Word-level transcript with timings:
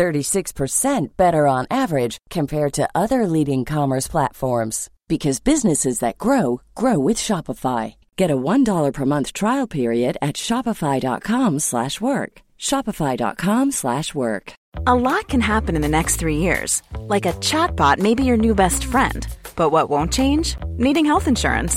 36% 0.00 1.16
better 1.18 1.46
on 1.46 1.66
average 1.70 2.16
compared 2.30 2.72
to 2.72 2.88
other 2.94 3.26
leading 3.26 3.66
commerce 3.66 4.08
platforms 4.08 4.88
because 5.08 5.40
businesses 5.40 5.98
that 5.98 6.16
grow 6.16 6.62
grow 6.74 6.98
with 6.98 7.18
Shopify. 7.18 7.96
Get 8.16 8.30
a 8.30 8.36
$1 8.36 8.92
per 8.94 9.04
month 9.04 9.34
trial 9.34 9.66
period 9.66 10.16
at 10.22 10.36
shopify.com/work. 10.36 12.32
shopify.com/work. 12.58 14.52
A 14.86 14.94
lot 15.08 15.24
can 15.28 15.40
happen 15.40 15.76
in 15.76 15.82
the 15.82 15.96
next 15.98 16.16
3 16.20 16.38
years. 16.46 16.82
Like 17.14 17.26
a 17.28 17.38
chatbot 17.50 17.98
may 17.98 18.14
be 18.14 18.24
your 18.24 18.40
new 18.46 18.54
best 18.54 18.84
friend. 18.92 19.20
But 19.56 19.70
what 19.72 19.90
won't 19.90 20.12
change? 20.20 20.56
Needing 20.86 21.06
health 21.10 21.28
insurance. 21.28 21.76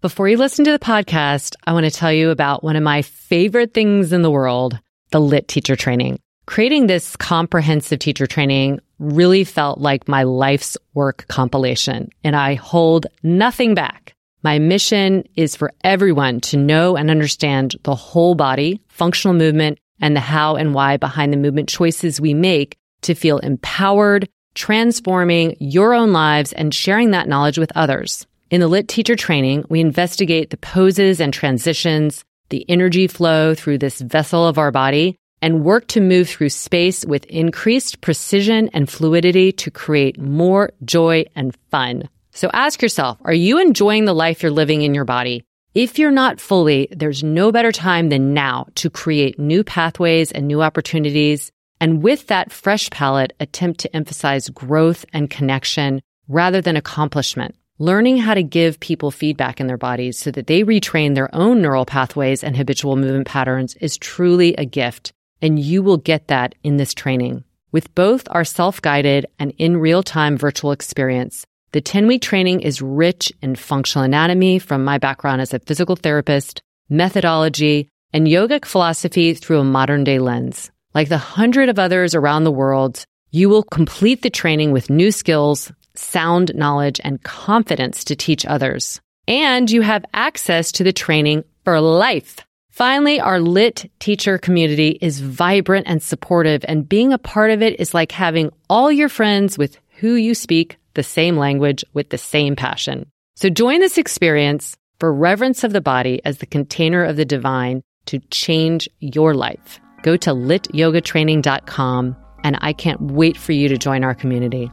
Before 0.00 0.28
you 0.28 0.38
listen 0.38 0.64
to 0.64 0.72
the 0.72 0.78
podcast, 0.78 1.56
I 1.66 1.74
want 1.74 1.84
to 1.84 1.90
tell 1.90 2.10
you 2.10 2.30
about 2.30 2.64
one 2.64 2.74
of 2.74 2.82
my 2.82 3.02
favorite 3.02 3.74
things 3.74 4.14
in 4.14 4.22
the 4.22 4.30
world, 4.30 4.78
the 5.10 5.20
LYT 5.20 5.46
teacher 5.46 5.76
training. 5.76 6.18
Creating 6.46 6.86
this 6.86 7.16
comprehensive 7.16 7.98
teacher 7.98 8.26
training 8.26 8.80
really 8.98 9.44
felt 9.44 9.78
like 9.78 10.08
my 10.08 10.22
life's 10.22 10.78
work 10.94 11.26
compilation, 11.28 12.08
and 12.24 12.34
I 12.34 12.54
hold 12.54 13.08
nothing 13.22 13.74
back. 13.74 14.14
My 14.42 14.58
mission 14.58 15.24
is 15.36 15.54
for 15.54 15.70
everyone 15.84 16.40
to 16.48 16.56
know 16.56 16.96
and 16.96 17.10
understand 17.10 17.76
the 17.82 17.94
whole 17.94 18.34
body, 18.34 18.80
functional 18.88 19.34
movement, 19.34 19.78
and 20.00 20.16
the 20.16 20.20
how 20.20 20.56
and 20.56 20.72
why 20.72 20.96
behind 20.96 21.30
the 21.30 21.36
movement 21.36 21.68
choices 21.68 22.22
we 22.22 22.32
make 22.32 22.78
to 23.02 23.14
feel 23.14 23.36
empowered, 23.36 24.30
transforming 24.54 25.58
your 25.60 25.92
own 25.92 26.14
lives 26.14 26.54
and 26.54 26.74
sharing 26.74 27.10
that 27.10 27.28
knowledge 27.28 27.58
with 27.58 27.70
others. 27.74 28.26
In 28.50 28.60
the 28.60 28.66
LYT 28.66 28.88
teacher 28.88 29.14
training, 29.14 29.64
we 29.68 29.78
investigate 29.78 30.50
the 30.50 30.56
poses 30.56 31.20
and 31.20 31.32
transitions, 31.32 32.24
the 32.48 32.68
energy 32.68 33.06
flow 33.06 33.54
through 33.54 33.78
this 33.78 34.00
vessel 34.00 34.44
of 34.44 34.58
our 34.58 34.72
body, 34.72 35.14
and 35.40 35.64
work 35.64 35.86
to 35.86 36.00
move 36.00 36.28
through 36.28 36.48
space 36.48 37.04
with 37.04 37.24
increased 37.26 38.00
precision 38.00 38.68
and 38.72 38.90
fluidity 38.90 39.52
to 39.52 39.70
create 39.70 40.18
more 40.18 40.72
joy 40.84 41.24
and 41.36 41.56
fun. 41.70 42.08
So 42.32 42.50
ask 42.52 42.82
yourself, 42.82 43.18
are 43.22 43.32
you 43.32 43.60
enjoying 43.60 44.04
the 44.04 44.14
life 44.14 44.42
you're 44.42 44.50
living 44.50 44.82
in 44.82 44.94
your 44.94 45.04
body? 45.04 45.44
If 45.76 46.00
you're 46.00 46.10
not 46.10 46.40
fully, 46.40 46.88
there's 46.90 47.22
no 47.22 47.52
better 47.52 47.70
time 47.70 48.08
than 48.08 48.34
now 48.34 48.66
to 48.74 48.90
create 48.90 49.38
new 49.38 49.62
pathways 49.62 50.32
and 50.32 50.48
new 50.48 50.60
opportunities. 50.60 51.52
And 51.80 52.02
with 52.02 52.26
that 52.26 52.50
fresh 52.50 52.90
palette, 52.90 53.32
attempt 53.38 53.78
to 53.80 53.94
emphasize 53.94 54.48
growth 54.48 55.04
and 55.12 55.30
connection 55.30 56.02
rather 56.26 56.60
than 56.60 56.74
accomplishment. 56.74 57.54
Learning 57.82 58.18
how 58.18 58.34
to 58.34 58.42
give 58.42 58.78
people 58.78 59.10
feedback 59.10 59.58
in 59.58 59.66
their 59.66 59.78
bodies 59.78 60.18
so 60.18 60.30
that 60.30 60.46
they 60.46 60.64
retrain 60.64 61.14
their 61.14 61.34
own 61.34 61.62
neural 61.62 61.86
pathways 61.86 62.44
and 62.44 62.54
habitual 62.54 62.94
movement 62.94 63.26
patterns 63.26 63.74
is 63.76 63.96
truly 63.96 64.54
a 64.56 64.66
gift 64.66 65.14
and 65.40 65.58
you 65.58 65.82
will 65.82 65.96
get 65.96 66.28
that 66.28 66.54
in 66.62 66.76
this 66.76 66.92
training. 66.92 67.42
With 67.72 67.94
both 67.94 68.28
our 68.30 68.44
self-guided 68.44 69.24
and 69.38 69.54
in 69.56 69.78
real-time 69.78 70.36
virtual 70.36 70.72
experience, 70.72 71.46
the 71.72 71.80
10-week 71.80 72.20
training 72.20 72.60
is 72.60 72.82
rich 72.82 73.32
in 73.40 73.56
functional 73.56 74.04
anatomy 74.04 74.58
from 74.58 74.84
my 74.84 74.98
background 74.98 75.40
as 75.40 75.54
a 75.54 75.58
physical 75.58 75.96
therapist, 75.96 76.60
methodology, 76.90 77.88
and 78.12 78.26
yogic 78.26 78.66
philosophy 78.66 79.32
through 79.32 79.60
a 79.60 79.64
modern 79.64 80.04
day 80.04 80.18
lens. 80.18 80.70
Like 80.92 81.08
the 81.08 81.16
hundred 81.16 81.70
of 81.70 81.78
others 81.78 82.14
around 82.14 82.44
the 82.44 82.52
world, 82.52 83.06
you 83.30 83.48
will 83.48 83.62
complete 83.62 84.20
the 84.20 84.28
training 84.28 84.70
with 84.70 84.90
new 84.90 85.10
skills, 85.10 85.72
sound 86.00 86.54
knowledge, 86.54 87.00
and 87.04 87.22
confidence 87.22 88.04
to 88.04 88.16
teach 88.16 88.46
others. 88.46 89.00
And 89.28 89.70
you 89.70 89.82
have 89.82 90.04
access 90.14 90.72
to 90.72 90.84
the 90.84 90.92
training 90.92 91.44
for 91.64 91.80
life. 91.80 92.38
Finally, 92.70 93.20
our 93.20 93.38
LYT 93.38 93.90
teacher 93.98 94.38
community 94.38 94.98
is 95.00 95.20
vibrant 95.20 95.86
and 95.86 96.02
supportive, 96.02 96.64
and 96.66 96.88
being 96.88 97.12
a 97.12 97.18
part 97.18 97.50
of 97.50 97.62
it 97.62 97.78
is 97.78 97.92
like 97.92 98.12
having 98.12 98.50
all 98.68 98.90
your 98.90 99.08
friends 99.08 99.58
with 99.58 99.76
who 99.98 100.14
you 100.14 100.34
speak 100.34 100.78
the 100.94 101.02
same 101.02 101.36
language 101.36 101.84
with 101.92 102.08
the 102.08 102.18
same 102.18 102.56
passion. 102.56 103.06
So 103.36 103.48
join 103.48 103.80
this 103.80 103.98
experience 103.98 104.76
for 104.98 105.12
reverence 105.12 105.64
of 105.64 105.72
the 105.72 105.80
body 105.80 106.20
as 106.24 106.38
the 106.38 106.46
container 106.46 107.04
of 107.04 107.16
the 107.16 107.24
divine 107.24 107.82
to 108.06 108.18
change 108.30 108.88
your 108.98 109.34
life. 109.34 109.80
Go 110.02 110.16
to 110.16 110.30
lytyogatraining.com 110.30 112.16
and 112.42 112.58
I 112.60 112.72
can't 112.72 113.00
wait 113.00 113.36
for 113.36 113.52
you 113.52 113.68
to 113.68 113.78
join 113.78 114.04
our 114.04 114.14
community. 114.14 114.70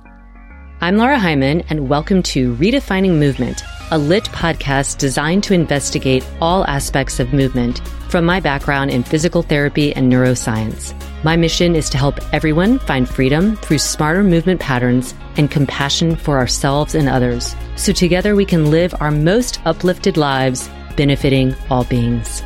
I'm 0.80 0.98
Lara 0.98 1.18
Heimann 1.18 1.66
and 1.72 1.90
welcome 1.90 2.22
to 2.24 2.56
Redefining 2.56 3.18
Movement 3.18 3.64
a 3.90 3.98
LYT 3.98 4.26
podcast 4.26 4.98
designed 4.98 5.44
to 5.46 5.54
investigate 5.54 6.28
all 6.42 6.66
aspects 6.68 7.22
of 7.22 7.32
movement 7.32 7.80
from 8.10 8.26
my 8.26 8.42
background 8.42 8.92
in 8.92 9.02
physical 9.02 9.42
therapy 9.42 9.96
and 9.96 10.12
neuroscience. 10.12 10.94
My 11.24 11.38
mission 11.38 11.74
is 11.74 11.90
to 11.92 11.98
help 11.98 12.20
everyone 12.34 12.80
find 12.80 13.08
freedom 13.08 13.56
through 13.56 13.78
smarter 13.78 14.24
movement 14.24 14.60
patterns 14.60 15.16
and 15.38 15.50
compassion 15.50 16.18
for 16.18 16.38
ourselves 16.38 16.96
and 16.96 17.08
others, 17.08 17.56
so 17.78 17.94
together 17.94 18.36
we 18.36 18.46
can 18.46 18.72
live 18.72 18.94
our 19.00 19.12
most 19.12 19.62
uplifted 19.66 20.18
lives, 20.18 20.70
benefiting 20.98 21.56
all 21.70 21.86
beings. 21.86 22.44